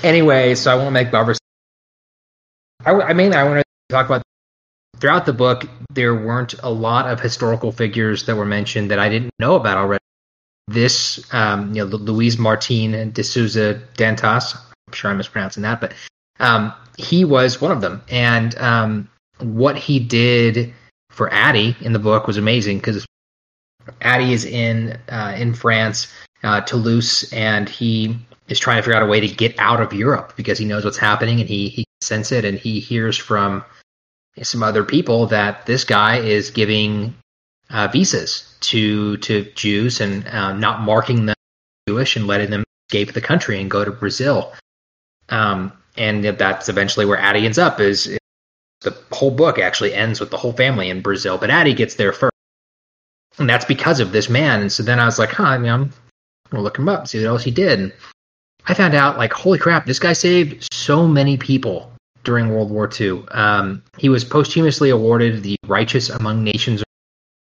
[0.02, 1.36] anyway, so I want to make Barbara.
[2.84, 4.22] I, I mean, I want to talk about
[4.98, 5.66] throughout the book.
[5.90, 9.76] There weren't a lot of historical figures that were mentioned that I didn't know about
[9.76, 10.02] already
[10.68, 14.56] this, um, you know, Luis Martin de Souza Dantas.
[14.86, 15.94] I'm sure I'm mispronouncing that, but
[16.40, 18.02] um, he was one of them.
[18.08, 19.08] And um,
[19.40, 20.72] what he did
[21.10, 23.04] for Addie in the book was amazing because
[24.00, 28.16] Addie is in uh, in France, uh, Toulouse, and he
[28.48, 30.84] is trying to figure out a way to get out of Europe because he knows
[30.84, 33.64] what's happening and he he sense it and he hears from
[34.42, 37.14] some other people that this guy is giving
[37.72, 41.36] uh, visas to to Jews and uh, not marking them
[41.88, 44.52] Jewish and letting them escape the country and go to Brazil.
[45.28, 47.80] Um, and that's eventually where Addie ends up.
[47.80, 48.18] Is, is,
[48.82, 52.12] the whole book actually ends with the whole family in Brazil, but Addie gets there
[52.12, 52.32] first,
[53.38, 54.60] and that's because of this man.
[54.60, 55.92] And so then I was like, huh, I mean, I'm
[56.50, 57.78] gonna look him up, see what else he did.
[57.78, 57.92] And
[58.66, 61.92] I found out, like, holy crap, this guy saved so many people
[62.24, 63.24] during World War II.
[63.30, 66.82] Um, he was posthumously awarded the Righteous Among Nations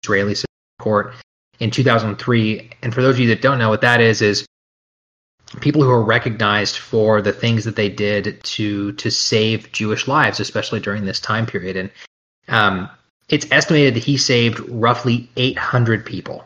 [0.03, 0.35] Israeli
[0.79, 1.15] Court
[1.61, 2.71] in 2003.
[2.83, 4.47] And for those of you that don't know what that is, is
[5.61, 10.41] people who are recognized for the things that they did to to save Jewish lives,
[10.41, 11.77] especially during this time period.
[11.77, 11.91] And
[12.49, 12.91] um,
[13.29, 16.45] it's estimated that he saved roughly 800 people.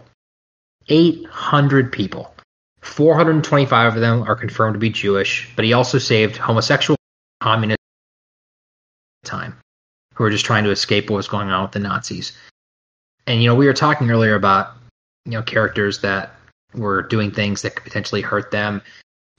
[0.89, 2.33] 800 people.
[2.83, 6.97] 425 of them are confirmed to be Jewish, but he also saved homosexual
[7.41, 9.57] communists at the time
[10.15, 12.33] who were just trying to escape what was going on with the Nazis.
[13.27, 14.73] And you know, we were talking earlier about
[15.25, 16.33] you know characters that
[16.75, 18.83] were doing things that could potentially hurt them,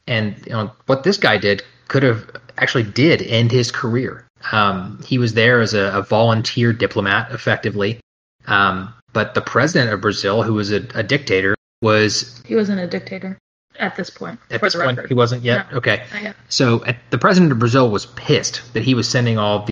[0.07, 4.25] and you know what this guy did could have actually did end his career.
[4.51, 7.99] Um, he was there as a, a volunteer diplomat, effectively.
[8.47, 12.87] Um, but the president of Brazil, who was a, a, dictator, was he wasn't a
[12.87, 13.37] dictator
[13.79, 14.39] at this point.
[14.51, 15.07] At this point, record.
[15.07, 15.71] he wasn't yet.
[15.71, 16.03] No, okay,
[16.49, 19.67] so at, the president of Brazil was pissed that he was sending all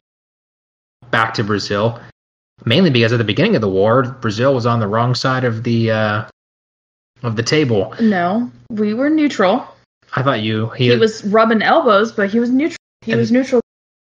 [1.12, 2.00] back to Brazil
[2.64, 5.64] mainly because at the beginning of the war, Brazil was on the wrong side of
[5.64, 6.26] the uh,
[7.24, 7.94] of the table.
[8.00, 9.68] No, we were neutral.
[10.16, 12.78] I thought you he, he was rubbing elbows, but he was neutral.
[13.02, 13.62] He and, was neutral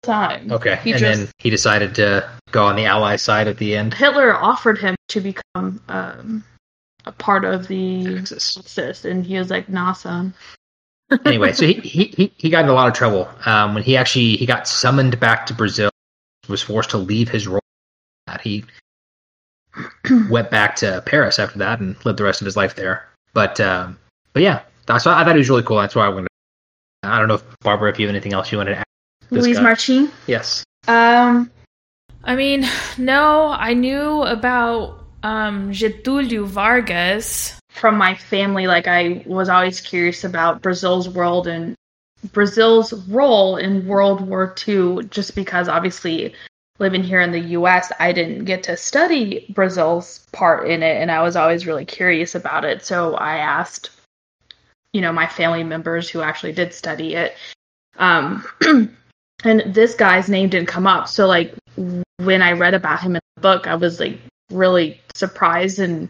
[0.02, 0.52] time.
[0.52, 3.76] Okay, he and just, then he decided to go on the ally side at the
[3.76, 3.94] end.
[3.94, 6.44] Hitler offered him to become um,
[7.04, 10.34] a part of the Axis, and he was like, "Nah, son."
[11.24, 14.36] anyway, so he, he he got in a lot of trouble um, when he actually
[14.36, 15.90] he got summoned back to Brazil.
[16.48, 17.60] Was forced to leave his role.
[18.36, 18.64] He
[20.30, 23.08] went back to Paris after that and lived the rest of his life there.
[23.34, 23.98] But um,
[24.32, 25.78] but yeah, that's why I thought it was really cool.
[25.78, 26.28] That's why I wanted.
[27.02, 28.84] I don't know if Barbara, if you have anything else you wanted to add.
[29.30, 30.10] Louise Marchin.
[30.26, 30.64] Yes.
[30.88, 31.50] Um,
[32.24, 32.66] I mean,
[32.96, 38.66] no, I knew about um Getulio Vargas from my family.
[38.66, 41.74] Like I was always curious about Brazil's world and
[42.32, 46.34] Brazil's role in World War II, just because obviously
[46.78, 51.10] living here in the US, I didn't get to study Brazil's part in it, and
[51.10, 52.84] I was always really curious about it.
[52.84, 53.90] So I asked,
[54.92, 57.36] you know, my family members who actually did study it.
[57.96, 58.44] Um,
[59.44, 61.08] and this guy's name didn't come up.
[61.08, 61.54] So, like,
[62.18, 64.18] when I read about him in the book, I was like
[64.50, 66.08] really surprised and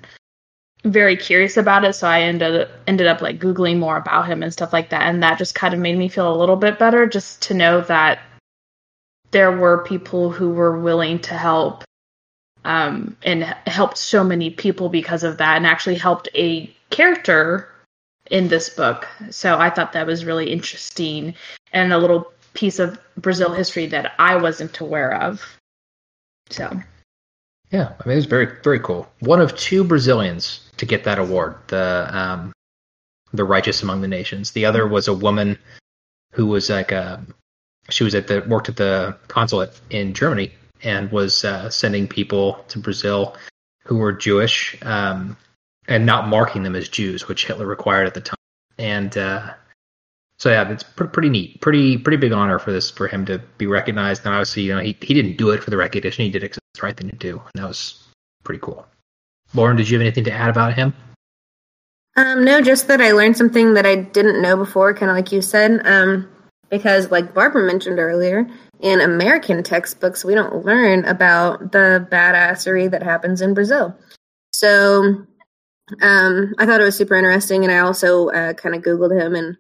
[0.85, 1.95] very curious about it.
[1.95, 5.23] So I ended ended up like googling more about him and stuff like that, and
[5.23, 8.21] that just kind of made me feel a little bit better, just to know that
[9.31, 11.85] there were people who were willing to help
[12.65, 17.69] um, and helped so many people because of that and actually helped a character
[18.31, 19.07] in this book.
[19.31, 21.35] So I thought that was really interesting
[21.73, 25.45] and a little piece of Brazil history that I wasn't aware of.
[26.51, 26.81] So
[27.71, 29.09] yeah, I mean it was very very cool.
[29.21, 32.53] One of two Brazilians to get that award, the um,
[33.33, 34.53] the righteous among the nations.
[34.53, 35.59] The other was a woman
[36.33, 37.25] who was like a
[37.91, 42.65] she was at the worked at the consulate in Germany and was uh, sending people
[42.69, 43.37] to Brazil
[43.85, 45.37] who were Jewish um,
[45.89, 48.37] and not marking them as Jews, which Hitler required at the time.
[48.79, 49.55] And uh,
[50.39, 53.39] so yeah, it's pretty, pretty neat, pretty pretty big honor for this for him to
[53.57, 54.25] be recognized.
[54.25, 56.57] And obviously, you know, he he didn't do it for the recognition; he did it
[56.57, 58.07] it's the right thing to do, and that was
[58.45, 58.87] pretty cool.
[59.55, 60.95] Lauren, did you have anything to add about him?
[62.17, 65.33] Um, no, just that I learned something that I didn't know before, kind of like
[65.33, 65.81] you said.
[65.87, 66.29] Um,
[66.71, 68.47] because like Barbara mentioned earlier,
[68.81, 73.97] in American textbooks we don't learn about the badassery that happens in Brazil.
[74.53, 75.27] So
[76.03, 79.35] um, I thought it was super interesting, and I also uh, kind of Googled him
[79.35, 79.57] and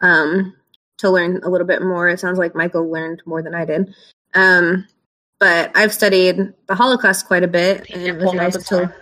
[0.00, 0.54] um,
[0.98, 2.08] to learn a little bit more.
[2.08, 3.94] It sounds like Michael learned more than I did.
[4.34, 4.86] Um,
[5.38, 8.94] but I've studied the Holocaust quite a bit, and it was nice to.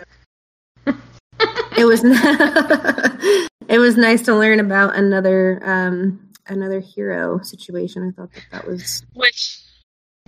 [1.77, 2.01] it was
[3.69, 8.09] it was nice to learn about another um, another hero situation.
[8.09, 9.61] I thought that that was which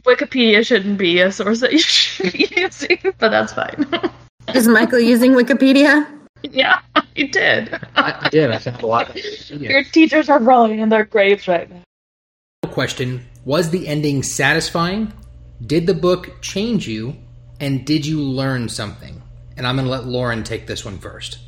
[0.04, 3.86] Wikipedia shouldn't be a source that you should be using, but that's fine.
[4.54, 6.06] Is Michael using Wikipedia?
[6.42, 6.80] Yeah,
[7.14, 7.72] he did.
[7.94, 8.50] I, I did.
[8.50, 9.16] I found a lot.
[9.50, 11.82] Your teachers are rolling in their graves right now.
[12.70, 15.12] Question: Was the ending satisfying?
[15.64, 17.16] Did the book change you?
[17.60, 19.22] And did you learn something?
[19.56, 21.38] And I'm going to let Lauren take this one first.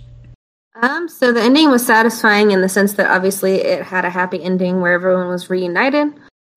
[0.77, 4.43] Um, so the ending was satisfying in the sense that obviously it had a happy
[4.43, 6.09] ending where everyone was reunited.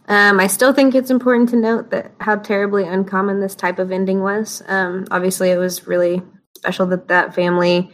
[0.07, 3.91] Um, I still think it's important to note that how terribly uncommon this type of
[3.91, 4.63] ending was.
[4.67, 6.21] Um, obviously, it was really
[6.55, 7.91] special that that family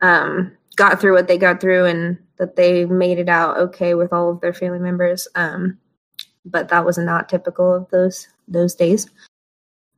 [0.00, 4.12] um, got through what they got through and that they made it out okay with
[4.12, 5.28] all of their family members.
[5.34, 5.78] Um,
[6.44, 9.06] but that was not typical of those those days.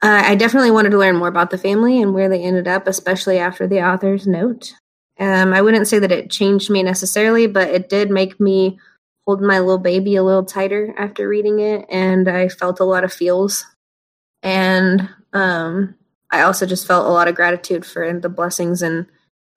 [0.02, 2.88] Uh, I definitely wanted to learn more about the family and where they ended up,
[2.88, 4.74] especially after the author's note.
[5.22, 8.80] Um, I wouldn't say that it changed me necessarily, but it did make me
[9.24, 13.04] hold my little baby a little tighter after reading it, and I felt a lot
[13.04, 13.64] of feels.
[14.42, 15.94] And um,
[16.32, 19.06] I also just felt a lot of gratitude for the blessings and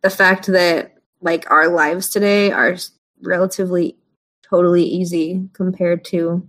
[0.04, 2.78] the fact that like our lives today are
[3.24, 3.96] relatively
[4.48, 6.48] totally easy compared to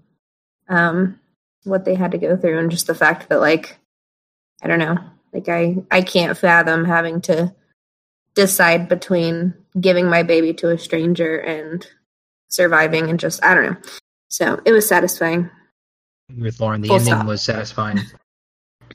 [0.69, 1.19] um,
[1.65, 3.79] what they had to go through, and just the fact that like
[4.63, 4.99] I don't know,
[5.33, 7.55] like I I can't fathom having to
[8.37, 11.85] decide between giving my baby to a stranger and
[12.49, 13.77] surviving and just I don't know.
[14.29, 15.51] So it was satisfying.
[16.39, 17.27] With Lauren, the full ending stop.
[17.27, 17.99] was satisfying.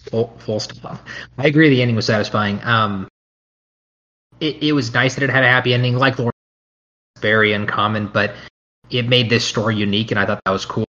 [0.09, 1.05] full full stop.
[1.37, 1.69] I agree.
[1.69, 2.63] The ending was satisfying.
[2.63, 3.07] Um,
[4.39, 6.31] it it was nice that it had a happy ending, like Lauren.
[7.19, 8.33] Very uncommon, but
[8.89, 10.85] it made this story unique, and I thought that was cool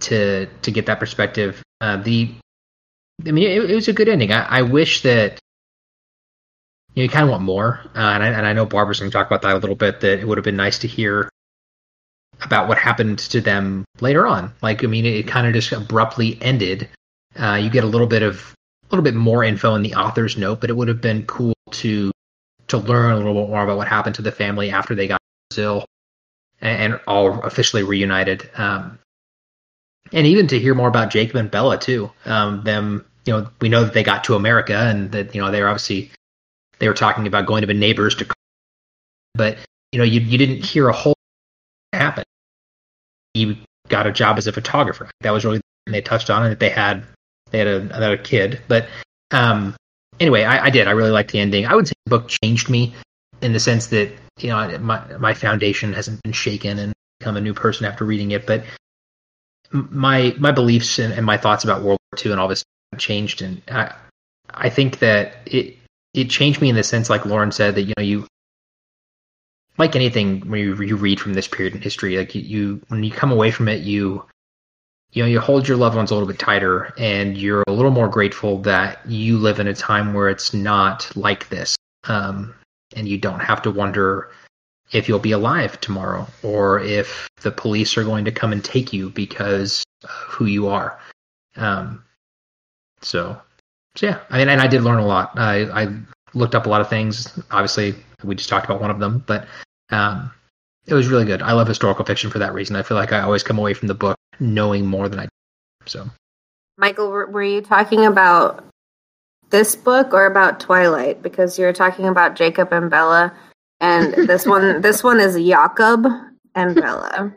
[0.00, 1.62] to to get that perspective.
[1.80, 2.30] Uh, the,
[3.26, 4.32] I mean, it, it was a good ending.
[4.32, 5.38] I, I wish that
[6.98, 7.80] you, kind of want more.
[7.94, 10.00] Uh, and, I, and I know Barbara's going to talk about that a little bit.
[10.00, 11.28] That it would have been nice to hear
[12.42, 14.52] about what happened to them later on.
[14.62, 16.88] Like, I mean, it, it kind of just abruptly ended.
[17.38, 20.36] Uh, you get a little bit of a little bit more info in the author's
[20.36, 22.10] note, but it would have been cool to
[22.68, 25.18] to learn a little bit more about what happened to the family after they got
[25.50, 25.84] to Brazil.
[26.60, 28.48] and, and all officially reunited.
[28.56, 28.98] Um,
[30.12, 32.10] and even to hear more about Jakob and Bella too.
[32.24, 35.50] Um, them, you know, we know that they got to America and that you know
[35.50, 36.10] they were obviously
[36.78, 38.26] they were talking about going to be neighbors to,
[39.34, 39.58] but
[39.92, 41.14] you know you you didn't hear a whole
[41.92, 42.24] happen.
[43.34, 43.56] You
[43.88, 45.10] got a job as a photographer.
[45.22, 46.48] That was really they touched on.
[46.48, 47.04] That they had
[47.50, 48.88] they had a, another kid, but
[49.30, 49.74] um,
[50.20, 50.86] anyway, I, I did.
[50.88, 51.66] I really liked the ending.
[51.66, 52.94] I would say the book changed me
[53.40, 57.40] in the sense that you know my my foundation hasn't been shaken and become a
[57.40, 58.64] new person after reading it, but
[59.70, 62.64] my my beliefs and, and my thoughts about World War II and all this
[62.98, 63.94] changed, and I
[64.50, 65.77] I think that it
[66.14, 68.26] it changed me in the sense, like Lauren said, that you know you
[69.76, 73.02] like anything when you, you read from this period in history, like you, you when
[73.04, 74.24] you come away from it, you
[75.12, 77.90] you know you hold your loved ones a little bit tighter, and you're a little
[77.90, 82.54] more grateful that you live in a time where it's not like this, um,
[82.96, 84.30] and you don't have to wonder
[84.92, 88.92] if you'll be alive tomorrow or if the police are going to come and take
[88.92, 90.98] you because of who you are.
[91.56, 92.04] Um,
[93.02, 93.40] so,
[93.98, 95.32] so yeah, I mean, and I did learn a lot.
[95.34, 95.88] I, I
[96.32, 97.36] looked up a lot of things.
[97.50, 99.48] Obviously, we just talked about one of them, but
[99.90, 100.30] um,
[100.86, 101.42] it was really good.
[101.42, 102.76] I love historical fiction for that reason.
[102.76, 105.22] I feel like I always come away from the book knowing more than I.
[105.22, 105.30] Did,
[105.86, 106.08] So,
[106.76, 108.64] Michael, were you talking about
[109.50, 111.20] this book or about Twilight?
[111.20, 113.32] Because you're talking about Jakob and Bella
[113.80, 116.06] and this one this one is Jakob
[116.54, 117.34] and Bella.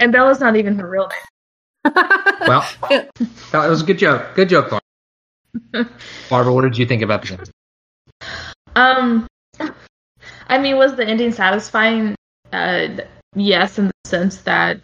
[0.00, 1.94] and Bella's not even her real name.
[2.46, 4.34] well, that was a good joke.
[4.34, 4.83] Good joke, Barbara.
[6.30, 7.50] Barbara, what did you think about this?
[8.76, 9.26] Um,
[10.48, 12.14] I mean, was the ending satisfying?
[12.52, 12.88] Uh,
[13.34, 14.80] yes, in the sense that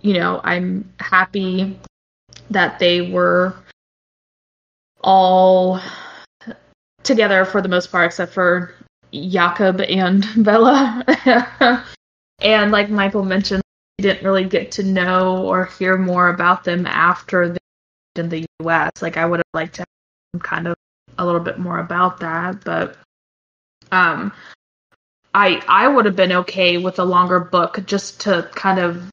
[0.00, 1.78] you know I'm happy
[2.50, 3.54] that they were
[5.02, 5.80] all
[7.02, 8.74] together for the most part, except for
[9.12, 11.04] Jakob and Bella.
[12.40, 13.62] and like Michael mentioned,
[13.98, 17.56] didn't really get to know or hear more about them after
[18.18, 18.90] in the US.
[19.00, 19.84] Like I would have liked to
[20.34, 20.74] have kind of
[21.16, 22.96] a little bit more about that, but
[23.92, 24.32] um
[25.34, 29.10] I I would have been okay with a longer book just to kind of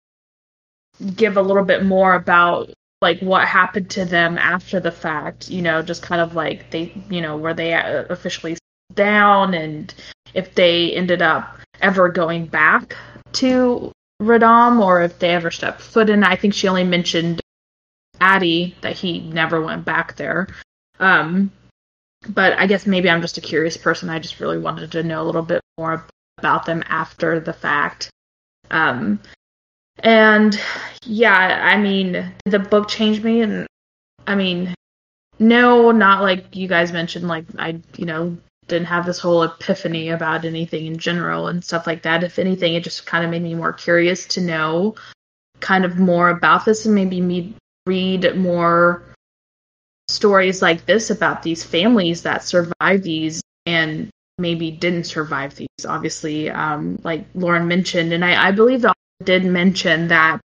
[1.16, 5.62] give a little bit more about like what happened to them after the fact, you
[5.62, 8.58] know, just kind of like they, you know, were they officially
[8.94, 9.94] down and
[10.34, 12.96] if they ended up ever going back
[13.34, 13.92] to
[14.22, 16.24] Radom or if they ever stepped foot in.
[16.24, 17.42] I think she only mentioned
[18.26, 20.48] Addy that he never went back there.
[21.00, 21.52] Um,
[22.28, 24.10] but I guess maybe I'm just a curious person.
[24.10, 26.04] I just really wanted to know a little bit more
[26.40, 28.10] about them after the fact.
[28.72, 29.20] Um,
[30.00, 30.60] and
[31.06, 31.36] yeah,
[31.72, 33.68] I mean, the book changed me, and
[34.26, 34.74] I mean,
[35.38, 37.28] no, not like you guys mentioned.
[37.28, 38.36] Like I, you know,
[38.68, 42.24] didn't have this whole epiphany about anything in general and stuff like that.
[42.24, 44.96] If anything, it just kind of made me more curious to know
[45.60, 47.54] kind of more about this and maybe me
[47.86, 49.04] read more
[50.08, 55.86] stories like this about these families that survive these and maybe didn't survive these.
[55.88, 60.40] Obviously, um, like Lauren mentioned, and I, I believe that did mention that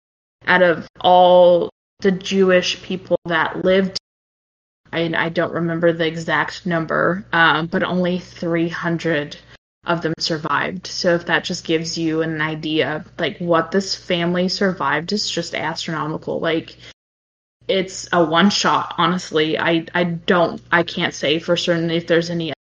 [0.47, 1.71] out of all
[2.01, 3.99] the Jewish people that lived
[4.93, 9.37] I, I don't remember the exact number, um, but only 300
[9.85, 10.87] of them survived.
[10.87, 15.55] So if that just gives you an idea, like what this family survived is just
[15.55, 16.41] astronomical.
[16.41, 16.77] Like
[17.69, 18.95] it's a one shot.
[18.99, 22.53] Honestly, I I don't I can't say for certain if there's any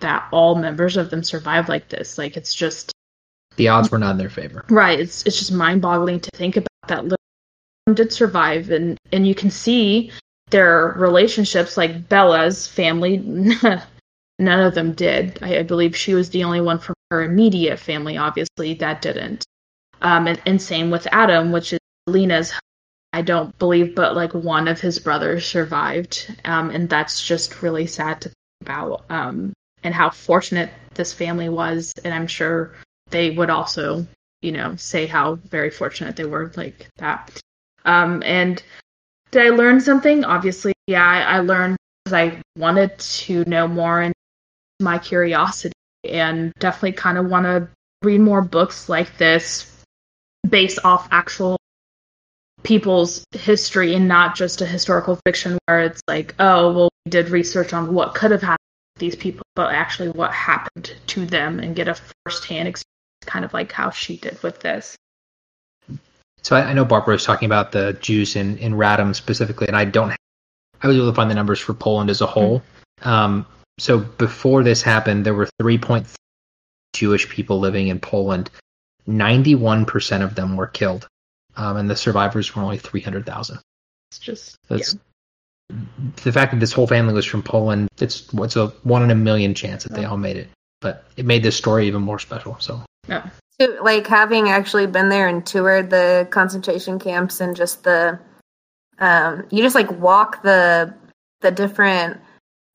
[0.00, 2.18] that all members of them survived like this.
[2.18, 2.92] Like it's just
[3.56, 4.64] the odds were not in their favor.
[4.68, 4.98] Right.
[4.98, 7.04] It's it's just mind boggling to think about that.
[7.04, 7.16] Little
[7.94, 10.12] did survive, and and you can see
[10.50, 13.18] their relationships, like Bella's family,
[14.38, 15.38] none of them did.
[15.42, 19.44] I, I, believe she was the only one from her immediate family, obviously, that didn't.
[20.02, 22.52] Um, and, and same with Adam, which is Lena's.
[23.12, 26.34] I don't believe, but like one of his brothers survived.
[26.44, 29.04] Um, and that's just really sad to think about.
[29.10, 31.92] Um, and how fortunate this family was.
[32.04, 32.74] And I'm sure
[33.10, 34.06] they would also,
[34.42, 37.40] you know, say how very fortunate they were like that.
[37.84, 38.62] Um, and
[39.30, 40.24] did I learn something?
[40.24, 44.14] Obviously, yeah, I, I learned because I wanted to know more and
[44.80, 45.74] my curiosity,
[46.04, 47.68] and definitely kind of want to
[48.02, 49.84] read more books like this
[50.48, 51.56] based off actual
[52.62, 57.30] people's history and not just a historical fiction where it's like, oh, well, we did
[57.30, 58.58] research on what could have happened
[58.96, 62.84] to these people, but actually what happened to them and get a first-hand experience,
[63.26, 64.96] kind of like how she did with this.
[66.42, 69.76] So I, I, know Barbara was talking about the Jews in, in Radom specifically, and
[69.76, 70.08] I don't.
[70.08, 70.18] Have,
[70.82, 72.62] I was able to find the numbers for Poland as a whole.
[73.00, 73.08] Mm-hmm.
[73.08, 73.46] Um,
[73.78, 76.14] so before this happened, there were 3.3
[76.94, 78.50] Jewish people living in Poland.
[79.08, 81.08] 91% of them were killed,
[81.60, 83.58] um, and the survivors were only 300,000.
[84.10, 84.96] It's just That's
[86.24, 87.88] the fact that this whole family was from Poland.
[88.00, 90.48] It's it's a one in a million chance that they all made it,
[90.80, 92.56] but it made this story even more special.
[92.58, 93.28] So yeah.
[93.60, 98.18] So, like having actually been there and toured the concentration camps and just the
[98.98, 100.92] um you just like walk the
[101.42, 102.20] the different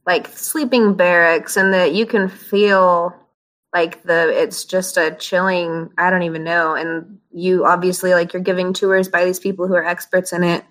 [0.05, 3.13] like sleeping barracks and that you can feel
[3.75, 6.75] like the it's just a chilling i don't even know.
[6.75, 10.63] And you obviously like you're giving tours by these people who are experts in it.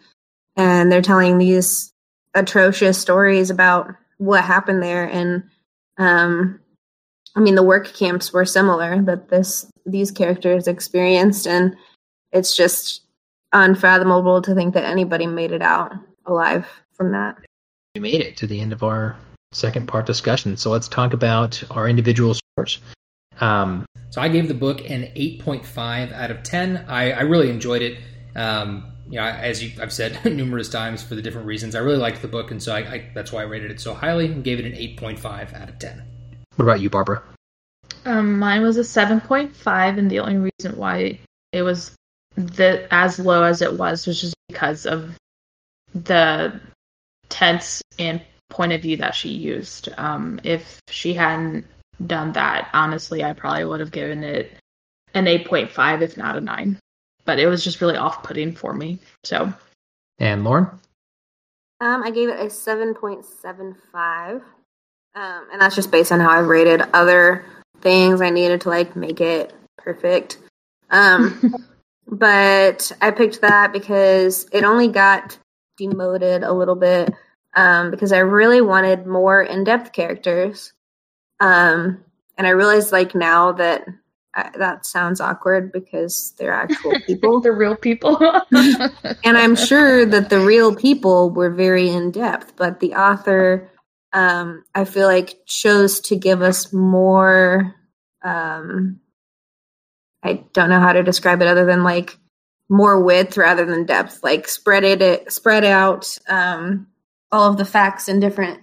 [0.57, 1.93] And they're telling these
[2.35, 5.05] atrocious stories about what happened there.
[5.05, 5.45] And
[5.99, 6.61] um
[7.37, 11.47] i mean the work camps were similar that this these characters experienced.
[11.47, 11.77] And
[12.33, 13.03] it's just
[13.53, 15.93] unfathomable to think that anybody made it out
[16.25, 17.37] alive from that.
[17.95, 19.15] We made it to the end of our
[19.53, 20.57] second part discussion.
[20.57, 22.81] So let's talk about our individual scores.
[23.41, 26.87] Um, so I gave the book an 8.5 out of 10.
[26.89, 27.99] I, I really enjoyed it.
[28.37, 31.99] Um, you know, as you, I've said numerous times for the different reasons, I really
[31.99, 34.43] liked the book, and so I, I, that's why I rated it so highly and
[34.45, 36.03] gave it an 8.5 out of 10.
[36.57, 37.23] What about you, Barbara?
[38.05, 41.19] Um, mine was a 7.5, and the only reason why
[41.53, 41.95] it was
[42.37, 45.17] the as low as it was was just because of
[45.95, 46.61] the
[47.29, 48.21] tense and
[48.51, 49.89] point of view that she used.
[49.97, 51.67] Um, if she hadn't
[52.07, 54.53] done that, honestly, I probably would have given it
[55.15, 56.79] an 8.5, if not a 9.
[57.25, 58.99] But it was just really off putting for me.
[59.25, 59.53] So.
[60.19, 60.69] And Lauren?
[61.81, 64.43] Um, I gave it a 7.75.
[65.16, 67.45] Um, and that's just based on how I rated other
[67.81, 70.39] things I needed to like make it perfect.
[70.91, 71.55] Um,
[72.09, 75.39] but I picked that because it only got
[75.79, 77.12] demoted a little bit
[77.55, 80.73] um, because I really wanted more in depth characters.
[81.40, 82.05] Um,
[82.36, 83.86] and I realize like now that
[84.35, 87.40] I, that sounds awkward because they're actual people.
[87.40, 88.19] the real people.
[88.52, 93.70] and I'm sure that the real people were very in depth, but the author,
[94.12, 97.74] um, I feel like, chose to give us more.
[98.23, 99.01] Um,
[100.23, 102.19] I don't know how to describe it other than like
[102.69, 106.19] more width rather than depth, like spread it, spread out.
[106.28, 106.89] Um,
[107.31, 108.61] all of the facts and different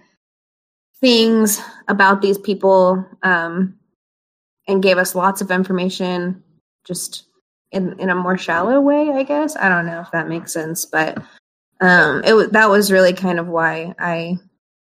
[1.02, 3.76] things about these people um,
[4.68, 6.42] and gave us lots of information
[6.84, 7.24] just
[7.72, 9.56] in in a more shallow way i guess.
[9.56, 11.18] I don't know if that makes sense but
[11.80, 14.36] um it that was really kind of why i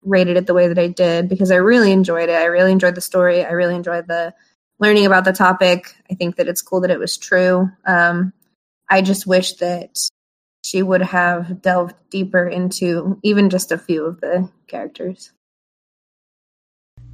[0.02, 2.40] rated it the way that i did because i really enjoyed it.
[2.40, 3.44] I really enjoyed the story.
[3.44, 4.32] I really enjoyed the
[4.78, 5.94] learning about the topic.
[6.10, 7.68] I think that it's cool that it was true.
[7.86, 8.32] Um
[8.88, 9.98] i just wish that
[10.64, 15.32] she would have delved deeper into even just a few of the characters.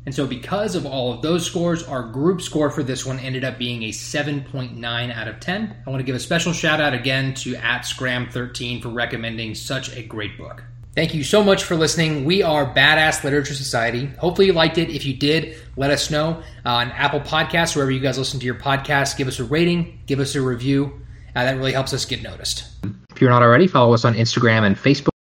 [0.04, 3.44] And so, because of all of those scores, our group score for this one ended
[3.44, 5.76] up being a 7.9 out of 10.
[5.86, 9.96] I want to give a special shout out again to at Scram13 for recommending such
[9.96, 10.64] a great book.
[10.94, 12.24] Thank you so much for listening.
[12.24, 14.06] We are Badass Literature Society.
[14.18, 14.90] Hopefully, you liked it.
[14.90, 18.46] If you did, let us know uh, on Apple Podcasts, wherever you guys listen to
[18.46, 19.16] your podcast.
[19.16, 21.00] Give us a rating, give us a review.
[21.34, 22.64] Uh, that really helps us get noticed.
[23.10, 25.12] If you're not already, follow us on Instagram and Facebook.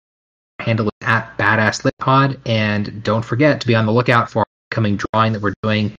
[0.59, 4.45] Handle is at Badass Lit Pod, and don't forget to be on the lookout for
[4.71, 5.93] upcoming drawing that we're doing.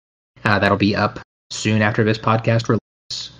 [0.45, 1.19] Uh, that'll be up
[1.49, 3.31] soon after this podcast release.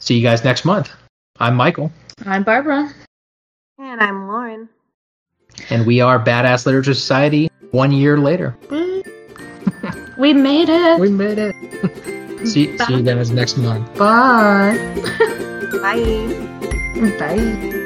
[0.00, 0.90] See you guys next month.
[1.38, 1.92] I'm Michael.
[2.24, 2.90] I'm Barbara.
[3.78, 4.68] And I'm Lauren.
[5.68, 8.56] And we are Badass Literature Society one year later.
[10.18, 10.98] we made it.
[10.98, 11.54] We made it.
[12.46, 13.98] See, see you guys next month.
[13.98, 14.76] Bye.
[15.82, 17.16] Bye.
[17.18, 17.82] Bye.